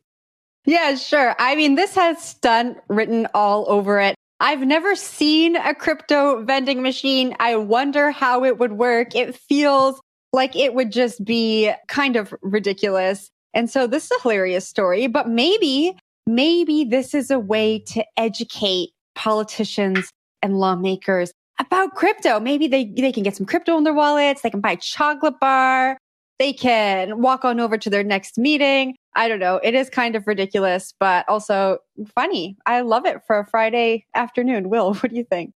Yeah, 0.65 0.95
sure. 0.95 1.35
I 1.39 1.57
mean, 1.57 1.75
this 1.75 1.95
has 1.95 2.23
stunt 2.23 2.79
written 2.89 3.27
all 3.35 3.65
over 3.69 4.01
it. 4.01 4.15
I've 4.41 4.61
never 4.61 4.95
seen 4.95 5.57
a 5.57 5.75
crypto 5.75 6.45
vending 6.45 6.83
machine. 6.83 7.35
I 7.41 7.57
wonder 7.57 8.11
how 8.11 8.45
it 8.45 8.59
would 8.59 8.73
work. 8.73 9.17
It 9.17 9.35
feels 9.35 10.01
like 10.33 10.55
it 10.57 10.75
would 10.75 10.93
just 10.93 11.25
be 11.25 11.73
kind 11.89 12.17
of 12.17 12.35
ridiculous. 12.43 13.31
And 13.55 13.71
so 13.71 13.87
this 13.87 14.05
is 14.05 14.11
a 14.11 14.23
hilarious 14.23 14.69
story, 14.69 15.07
but 15.07 15.29
maybe, 15.29 15.97
maybe 16.27 16.85
this 16.85 17.15
is 17.15 17.31
a 17.31 17.39
way 17.39 17.79
to 17.81 18.05
educate 18.17 18.91
politicians 19.15 20.11
and 20.43 20.59
lawmakers 20.59 21.33
about 21.59 21.95
crypto. 21.95 22.39
Maybe 22.39 22.69
they, 22.69 22.85
they 22.85 23.13
can 23.13 23.23
get 23.23 23.37
some 23.37 23.47
crypto 23.47 23.77
in 23.77 23.85
their 23.85 23.95
wallets. 23.95 24.43
They 24.43 24.51
can 24.51 24.61
buy 24.61 24.73
a 24.73 24.77
chocolate 24.77 25.41
bar. 25.41 25.99
They 26.39 26.53
can 26.53 27.21
walk 27.21 27.45
on 27.45 27.59
over 27.59 27.77
to 27.77 27.91
their 27.91 28.05
next 28.05 28.39
meeting. 28.39 28.95
I 29.17 29.29
don't 29.29 29.41
know. 29.41 29.57
It 29.65 29.75
is 29.75 29.91
kind 29.91 30.15
of 30.15 30.29
ridiculous, 30.29 30.95
but 31.01 31.29
also 31.29 31.79
funny. 32.15 32.57
I 32.67 32.83
love 32.83 33.07
it 33.07 33.23
for 33.27 33.41
a 33.41 33.47
Friday 33.47 34.07
afternoon. 34.15 34.69
Will, 34.69 34.95
what 35.01 35.11
do 35.11 35.17
you 35.17 35.25
think? 35.25 35.53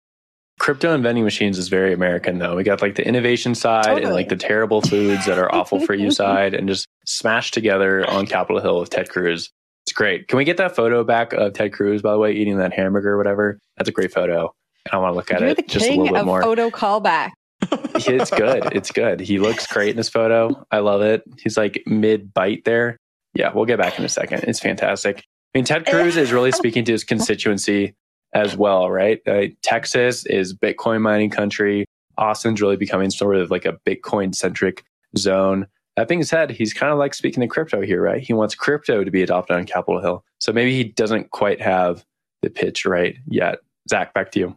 Crypto 0.61 0.93
and 0.93 1.01
vending 1.01 1.23
machines 1.23 1.57
is 1.57 1.69
very 1.69 1.91
American 1.91 2.37
though. 2.37 2.55
We 2.55 2.61
got 2.61 2.83
like 2.83 2.93
the 2.93 3.03
innovation 3.03 3.55
side 3.55 3.83
totally. 3.83 4.03
and 4.03 4.13
like 4.13 4.29
the 4.29 4.35
terrible 4.35 4.83
foods 4.83 5.25
that 5.25 5.39
are 5.39 5.51
awful 5.51 5.79
for 5.79 5.95
you 5.95 6.11
side 6.21 6.53
and 6.53 6.67
just 6.67 6.87
smashed 7.03 7.55
together 7.55 8.07
on 8.07 8.27
Capitol 8.27 8.61
Hill 8.61 8.79
with 8.79 8.91
Ted 8.91 9.09
Cruz. 9.09 9.49
It's 9.87 9.91
great. 9.91 10.27
Can 10.27 10.37
we 10.37 10.45
get 10.45 10.57
that 10.57 10.75
photo 10.75 11.03
back 11.03 11.33
of 11.33 11.53
Ted 11.53 11.73
Cruz, 11.73 12.03
by 12.03 12.11
the 12.11 12.19
way, 12.19 12.33
eating 12.33 12.57
that 12.59 12.73
hamburger 12.73 13.13
or 13.13 13.17
whatever? 13.17 13.57
That's 13.75 13.89
a 13.89 13.91
great 13.91 14.13
photo. 14.13 14.53
And 14.85 14.93
I 14.93 14.97
want 14.97 15.13
to 15.13 15.15
look 15.15 15.31
at 15.31 15.39
You're 15.39 15.49
it 15.49 15.67
just 15.67 15.87
a 15.87 15.95
little 15.95 16.13
bit 16.13 16.25
more. 16.25 16.43
Photo 16.43 16.69
callback. 16.69 17.31
it's 17.71 18.29
good. 18.29 18.71
It's 18.71 18.91
good. 18.91 19.19
He 19.19 19.39
looks 19.39 19.65
great 19.65 19.89
in 19.89 19.97
this 19.97 20.09
photo. 20.09 20.63
I 20.69 20.77
love 20.77 21.01
it. 21.01 21.23
He's 21.41 21.57
like 21.57 21.81
mid 21.87 22.35
bite 22.35 22.65
there. 22.65 22.97
Yeah, 23.33 23.51
we'll 23.51 23.65
get 23.65 23.79
back 23.79 23.97
in 23.97 24.05
a 24.05 24.09
second. 24.09 24.43
It's 24.43 24.59
fantastic. 24.59 25.23
I 25.55 25.57
mean, 25.57 25.65
Ted 25.65 25.87
Cruz 25.87 26.17
is 26.17 26.31
really 26.31 26.51
speaking 26.51 26.85
to 26.85 26.91
his 26.91 27.03
constituency 27.03 27.95
as 28.33 28.55
well, 28.55 28.89
right? 28.89 29.21
Uh, 29.27 29.47
Texas 29.61 30.25
is 30.25 30.53
Bitcoin 30.53 31.01
mining 31.01 31.29
country. 31.29 31.85
Austin's 32.17 32.61
really 32.61 32.77
becoming 32.77 33.09
sort 33.09 33.35
of 33.35 33.51
like 33.51 33.65
a 33.65 33.79
Bitcoin 33.85 34.33
centric 34.33 34.83
zone. 35.17 35.67
That 35.97 36.07
being 36.07 36.23
said, 36.23 36.51
he's 36.51 36.73
kind 36.73 36.91
of 36.91 36.97
like 36.97 37.13
speaking 37.13 37.41
to 37.41 37.47
crypto 37.47 37.81
here, 37.81 38.01
right? 38.01 38.21
He 38.21 38.33
wants 38.33 38.55
crypto 38.55 39.03
to 39.03 39.11
be 39.11 39.21
adopted 39.21 39.57
on 39.57 39.65
Capitol 39.65 40.01
Hill. 40.01 40.23
So 40.39 40.53
maybe 40.53 40.75
he 40.75 40.85
doesn't 40.85 41.31
quite 41.31 41.61
have 41.61 42.05
the 42.41 42.49
pitch 42.49 42.85
right 42.85 43.17
yet. 43.27 43.59
Zach, 43.89 44.13
back 44.13 44.31
to 44.31 44.39
you. 44.39 44.55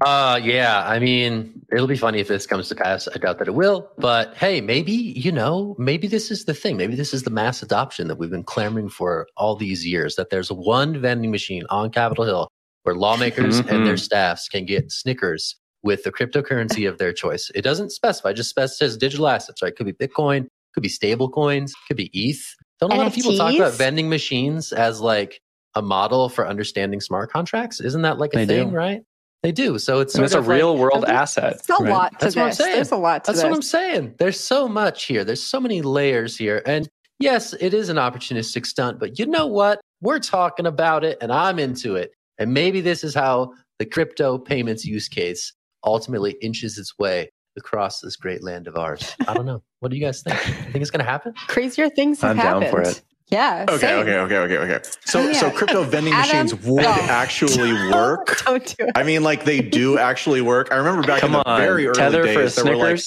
Uh, 0.00 0.40
yeah. 0.42 0.82
I 0.86 0.98
mean, 0.98 1.60
it'll 1.70 1.86
be 1.86 1.96
funny 1.96 2.20
if 2.20 2.28
this 2.28 2.46
comes 2.46 2.68
to 2.68 2.74
pass. 2.74 3.06
I 3.14 3.18
doubt 3.18 3.38
that 3.38 3.48
it 3.48 3.54
will. 3.54 3.90
But 3.98 4.34
hey, 4.34 4.62
maybe, 4.62 4.92
you 4.92 5.30
know, 5.30 5.76
maybe 5.78 6.08
this 6.08 6.30
is 6.30 6.46
the 6.46 6.54
thing. 6.54 6.78
Maybe 6.78 6.94
this 6.94 7.12
is 7.12 7.24
the 7.24 7.30
mass 7.30 7.62
adoption 7.62 8.08
that 8.08 8.16
we've 8.16 8.30
been 8.30 8.42
clamoring 8.42 8.88
for 8.88 9.26
all 9.36 9.56
these 9.56 9.86
years 9.86 10.16
that 10.16 10.30
there's 10.30 10.50
one 10.50 10.98
vending 10.98 11.30
machine 11.30 11.64
on 11.68 11.90
Capitol 11.90 12.24
Hill 12.24 12.48
where 12.82 12.94
lawmakers 12.94 13.60
mm-hmm. 13.60 13.74
and 13.74 13.86
their 13.86 13.96
staffs 13.96 14.48
can 14.48 14.64
get 14.64 14.90
Snickers 14.90 15.56
with 15.82 16.04
the 16.04 16.12
cryptocurrency 16.12 16.88
of 16.88 16.98
their 16.98 17.12
choice. 17.12 17.50
It 17.54 17.62
doesn't 17.62 17.90
specify, 17.90 18.32
just 18.32 18.54
says 18.54 18.96
digital 18.96 19.28
assets, 19.28 19.62
right? 19.62 19.74
Could 19.74 19.86
be 19.86 19.92
Bitcoin, 19.92 20.46
could 20.74 20.82
be 20.82 20.88
stable 20.88 21.30
coins, 21.30 21.72
could 21.88 21.96
be 21.96 22.10
ETH. 22.12 22.42
Don't 22.80 22.92
a 22.92 22.96
lot 22.96 23.06
of 23.06 23.14
people 23.14 23.36
talk 23.36 23.54
about 23.54 23.74
vending 23.74 24.08
machines 24.08 24.72
as 24.72 25.00
like 25.00 25.40
a 25.74 25.82
model 25.82 26.28
for 26.28 26.46
understanding 26.46 27.00
smart 27.00 27.30
contracts? 27.30 27.80
Isn't 27.80 28.02
that 28.02 28.18
like 28.18 28.32
a 28.34 28.38
they 28.38 28.46
thing, 28.46 28.70
do. 28.70 28.76
right? 28.76 29.02
They 29.42 29.52
do. 29.52 29.78
So 29.78 30.00
it's 30.00 30.18
it's 30.18 30.34
a 30.34 30.42
real 30.42 30.72
like, 30.72 30.80
world 30.80 31.04
asset. 31.06 31.54
It's 31.54 31.70
a 31.70 31.74
right? 31.74 31.90
lot 31.90 32.12
to 32.12 32.18
That's 32.20 32.34
this. 32.34 32.36
What 32.36 32.46
I'm 32.46 32.52
saying. 32.52 32.74
There's 32.74 32.90
a 32.92 32.96
lot 32.96 33.24
to 33.24 33.28
That's 33.30 33.38
this. 33.38 33.44
what 33.44 33.54
I'm 33.54 33.62
saying. 33.62 34.14
There's 34.18 34.38
so 34.38 34.68
much 34.68 35.04
here. 35.04 35.24
There's 35.24 35.42
so 35.42 35.60
many 35.60 35.80
layers 35.80 36.36
here. 36.36 36.62
And 36.66 36.88
yes, 37.18 37.54
it 37.54 37.72
is 37.72 37.88
an 37.88 37.96
opportunistic 37.96 38.66
stunt, 38.66 38.98
but 39.00 39.18
you 39.18 39.26
know 39.26 39.46
what? 39.46 39.80
We're 40.02 40.18
talking 40.18 40.66
about 40.66 41.04
it 41.04 41.18
and 41.22 41.32
I'm 41.32 41.58
into 41.58 41.96
it. 41.96 42.12
And 42.40 42.52
maybe 42.54 42.80
this 42.80 43.04
is 43.04 43.14
how 43.14 43.52
the 43.78 43.86
crypto 43.86 44.38
payments 44.38 44.84
use 44.84 45.08
case 45.08 45.52
ultimately 45.84 46.32
inches 46.42 46.78
its 46.78 46.98
way 46.98 47.30
across 47.56 48.00
this 48.00 48.16
great 48.16 48.42
land 48.42 48.66
of 48.66 48.76
ours. 48.76 49.14
I 49.28 49.34
don't 49.34 49.46
know. 49.46 49.62
What 49.80 49.90
do 49.90 49.96
you 49.96 50.04
guys 50.04 50.22
think? 50.22 50.36
You 50.46 50.54
think 50.72 50.76
it's 50.76 50.90
going 50.90 51.04
to 51.04 51.10
happen? 51.10 51.34
Crazier 51.48 51.90
things 51.90 52.20
have 52.22 52.32
I'm 52.32 52.36
happened. 52.38 52.62
down 52.62 52.70
for 52.70 52.80
it. 52.80 53.02
Yeah. 53.28 53.66
Okay. 53.68 53.78
Same. 53.78 53.98
Okay. 54.00 54.16
Okay. 54.16 54.36
Okay. 54.38 54.56
Okay. 54.58 54.88
So, 55.04 55.20
oh, 55.20 55.26
yeah. 55.28 55.32
so 55.34 55.50
crypto 55.50 55.84
vending 55.84 56.14
Adam, 56.14 56.46
machines 56.46 56.66
would 56.66 56.82
no. 56.82 56.90
actually 56.90 57.72
work. 57.92 58.42
Don't 58.44 58.64
do 58.64 58.86
it. 58.86 58.92
I 58.96 59.02
mean, 59.02 59.22
like 59.22 59.44
they 59.44 59.60
do 59.60 59.98
actually 59.98 60.40
work. 60.40 60.72
I 60.72 60.76
remember 60.76 61.06
back 61.06 61.20
Come 61.20 61.34
in 61.34 61.40
the 61.40 61.48
on. 61.48 61.60
very 61.60 61.86
early 61.86 61.98
Tether 61.98 62.22
days, 62.22 62.56
there 62.56 62.64
were 62.64 62.76
like, 62.76 63.00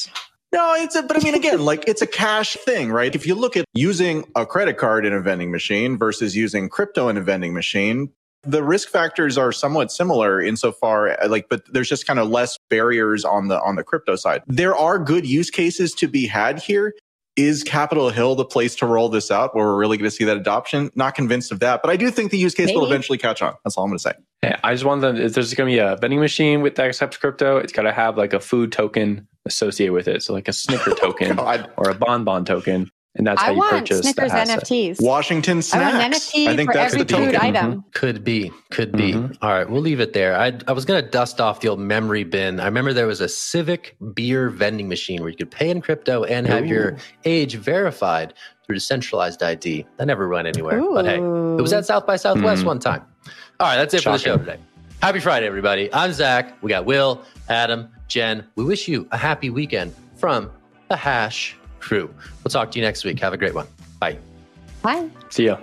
no, 0.54 0.76
it's 0.76 0.96
a, 0.96 1.02
but 1.02 1.17
I 1.17 1.19
mean, 1.22 1.34
again, 1.34 1.65
like 1.65 1.86
it's 1.88 2.02
a 2.02 2.08
cash 2.08 2.56
thing, 2.58 2.91
right? 2.91 3.13
If 3.13 3.26
you 3.26 3.34
look 3.36 3.58
at 3.58 3.65
using 3.74 4.24
a 4.36 4.46
credit 4.46 4.78
card 4.78 5.06
in 5.06 5.12
a 5.12 5.19
vending 5.19 5.52
machine 5.52 5.98
versus 5.98 6.38
using 6.38 6.69
crypto 6.69 7.10
in 7.10 7.17
a 7.17 7.22
vending 7.22 7.54
machine, 7.54 8.10
the 8.43 8.63
risk 8.63 8.89
factors 8.89 9.38
are 9.38 9.51
somewhat 9.51 9.91
similar 9.91 10.41
insofar 10.41 11.17
like 11.27 11.47
but 11.49 11.62
there's 11.71 11.89
just 11.89 12.06
kind 12.06 12.19
of 12.19 12.29
less 12.29 12.58
barriers 12.69 13.23
on 13.23 13.47
the 13.47 13.62
on 13.62 13.75
the 13.75 13.84
crypto 13.84 14.15
side 14.15 14.43
there 14.47 14.75
are 14.75 14.99
good 14.99 15.25
use 15.25 15.49
cases 15.49 15.93
to 15.93 16.08
be 16.08 16.27
had 16.27 16.60
here 16.60 16.93
is 17.36 17.63
Capitol 17.63 18.10
Hill 18.10 18.36
the 18.36 18.45
place 18.45 18.75
to 18.75 18.86
roll 18.86 19.10
this 19.10 19.32
out 19.32 19.56
where 19.56 19.65
we're 19.65 19.77
really 19.77 19.97
going 19.97 20.10
to 20.10 20.15
see 20.15 20.23
that 20.25 20.38
adoption? 20.38 20.91
Not 20.95 21.15
convinced 21.15 21.51
of 21.51 21.60
that, 21.62 21.82
but 21.82 21.89
I 21.89 21.97
do 21.97 22.12
think 22.12 22.32
the 22.32 22.38
use 22.38 22.53
case 22.53 22.67
Maybe. 22.67 22.77
will 22.77 22.86
eventually 22.86 23.17
catch 23.17 23.41
on. 23.41 23.56
That's 23.63 23.75
all 23.75 23.86
I'm 23.86 23.89
going 23.89 23.97
to 23.97 24.03
say. 24.03 24.13
Yeah, 24.43 24.60
I 24.63 24.73
just 24.73 24.86
want 24.86 25.01
them. 25.01 25.15
If 25.17 25.34
there's 25.34 25.53
going 25.53 25.69
to 25.69 25.75
be 25.75 25.79
a 25.79 25.97
vending 25.99 26.19
machine 26.19 26.62
with 26.62 26.75
that 26.75 26.88
accepts 26.88 27.17
crypto, 27.17 27.58
it's 27.58 27.73
got 27.73 27.84
to 27.84 27.91
have 27.91 28.17
like 28.17 28.34
a 28.34 28.39
food 28.39 28.71
token 28.71 29.27
associated 29.45 29.93
with 29.93 30.08
it. 30.08 30.21
So 30.21 30.34
like 30.34 30.47
a 30.47 30.53
Snicker 30.53 30.91
oh, 30.91 30.95
token 30.95 31.39
oh, 31.39 31.65
or 31.77 31.89
a 31.89 31.95
bonbon 31.95 32.45
token 32.45 32.91
and 33.15 33.28
that's 33.28 33.41
how 33.41 33.52
I 33.52 33.52
you 33.52 33.62
purchase 33.62 33.99
Snickers 33.99 34.32
NFTs. 34.32 35.02
Washington 35.02 35.62
snacks. 35.62 35.93
I 35.93 35.99
want 35.99 36.13
NFT 36.13 36.47
I 36.47 36.56
think 36.56 36.71
for 36.71 36.73
that's 36.73 36.93
every 36.93 37.06
the 37.06 37.15
food 37.15 37.36
item. 37.36 37.71
Mm-hmm. 37.71 37.89
Could 37.91 38.23
be, 38.23 38.52
could 38.71 38.91
be. 38.91 39.13
Mm-hmm. 39.13 39.34
All 39.43 39.52
right, 39.52 39.69
we'll 39.69 39.82
leave 39.82 39.99
it 39.99 40.13
there. 40.13 40.36
I, 40.36 40.58
I 40.67 40.71
was 40.71 40.84
going 40.84 41.04
to 41.04 41.08
dust 41.10 41.39
off 41.39 41.60
the 41.60 41.67
old 41.67 41.80
memory 41.80 42.23
bin. 42.23 42.60
I 42.60 42.65
remember 42.65 42.91
there 42.91 43.06
was 43.06 43.21
a 43.21 43.30
Civic 43.30 43.95
beer 44.15 44.49
vending 44.49 44.89
machine 44.89 45.21
where 45.21 45.30
you 45.30 45.38
could 45.38 45.52
pay 45.52 45.69
in 45.69 45.80
crypto 45.80 46.23
and 46.23 46.47
have 46.47 46.63
Ooh. 46.63 46.67
your 46.67 46.97
age 47.26 47.56
verified 47.56 48.34
through 48.65 48.76
decentralized 48.76 49.43
ID. 49.43 49.86
That 49.97 50.08
never 50.08 50.28
went 50.28 50.47
anywhere, 50.47 50.80
Ooh. 50.80 50.95
but 50.95 51.06
hey, 51.06 51.17
it 51.17 51.62
was 51.62 51.73
at 51.73 51.86
South 51.86 52.08
by 52.08 52.15
Southwest 52.15 52.62
mm-hmm. 52.62 52.67
one 52.67 52.80
time. 52.80 53.04
All 53.60 53.67
right, 53.67 53.76
that's 53.76 53.93
it 53.93 54.02
Shocking. 54.02 54.19
for 54.19 54.23
the 54.23 54.38
show 54.38 54.38
today. 54.38 54.60
Happy 55.04 55.19
Friday, 55.19 55.45
everybody. 55.45 55.93
I'm 55.93 56.13
Zach. 56.13 56.58
We 56.63 56.69
got 56.69 56.86
Will, 56.86 57.21
Adam, 57.47 57.89
Jen. 58.08 58.47
We 58.56 58.63
wish 58.63 58.88
you 58.88 59.08
a 59.12 59.17
happy 59.17 59.52
weekend 59.52 59.93
from 60.15 60.49
the 60.89 60.95
Hash 60.95 61.58
crew. 61.84 62.13
We'll 62.43 62.50
talk 62.50 62.72
to 62.72 62.80
you 62.80 62.86
next 62.86 63.04
week. 63.04 63.19
Have 63.19 63.34
a 63.34 63.38
great 63.38 63.54
one. 63.54 63.67
Bye. 64.00 64.17
Bye. 64.82 65.10
See 65.30 65.46
ya. 65.46 65.58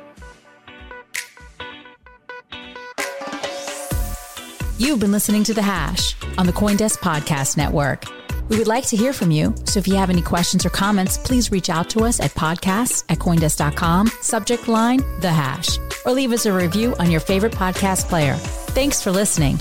You've 4.79 5.01
been 5.01 5.13
listening 5.13 5.45
to 5.45 5.55
The 5.55 5.63
Hash 5.63 6.17
on 6.39 6.47
the 6.47 6.53
Coindesk 6.53 6.99
Podcast 6.99 7.57
Network. 7.57 8.05
We 8.49 8.59
would 8.59 8.67
like 8.67 8.87
to 8.87 8.97
hear 8.97 9.13
from 9.13 9.31
you. 9.31 9.55
So 9.65 9.79
if 9.79 9.87
you 9.87 9.95
have 9.97 10.11
any 10.11 10.23
questions 10.23 10.67
or 10.67 10.71
comments, 10.71 11.19
please 11.19 11.53
reach 11.53 11.71
out 11.71 11.89
to 11.91 12.01
us 12.01 12.19
at 12.19 12.31
podcasts 12.33 13.05
at 13.09 13.19
Coindesk.com, 13.19 14.09
subject 14.23 14.69
line 14.69 15.01
The 15.21 15.31
Hash, 15.31 15.79
or 16.05 16.13
leave 16.13 16.33
us 16.33 16.47
a 16.47 16.53
review 16.53 16.97
on 16.99 17.11
your 17.11 17.21
favorite 17.21 17.53
podcast 17.53 18.09
player. 18.09 18.35
Thanks 18.75 19.03
for 19.03 19.13
listening. 19.13 19.59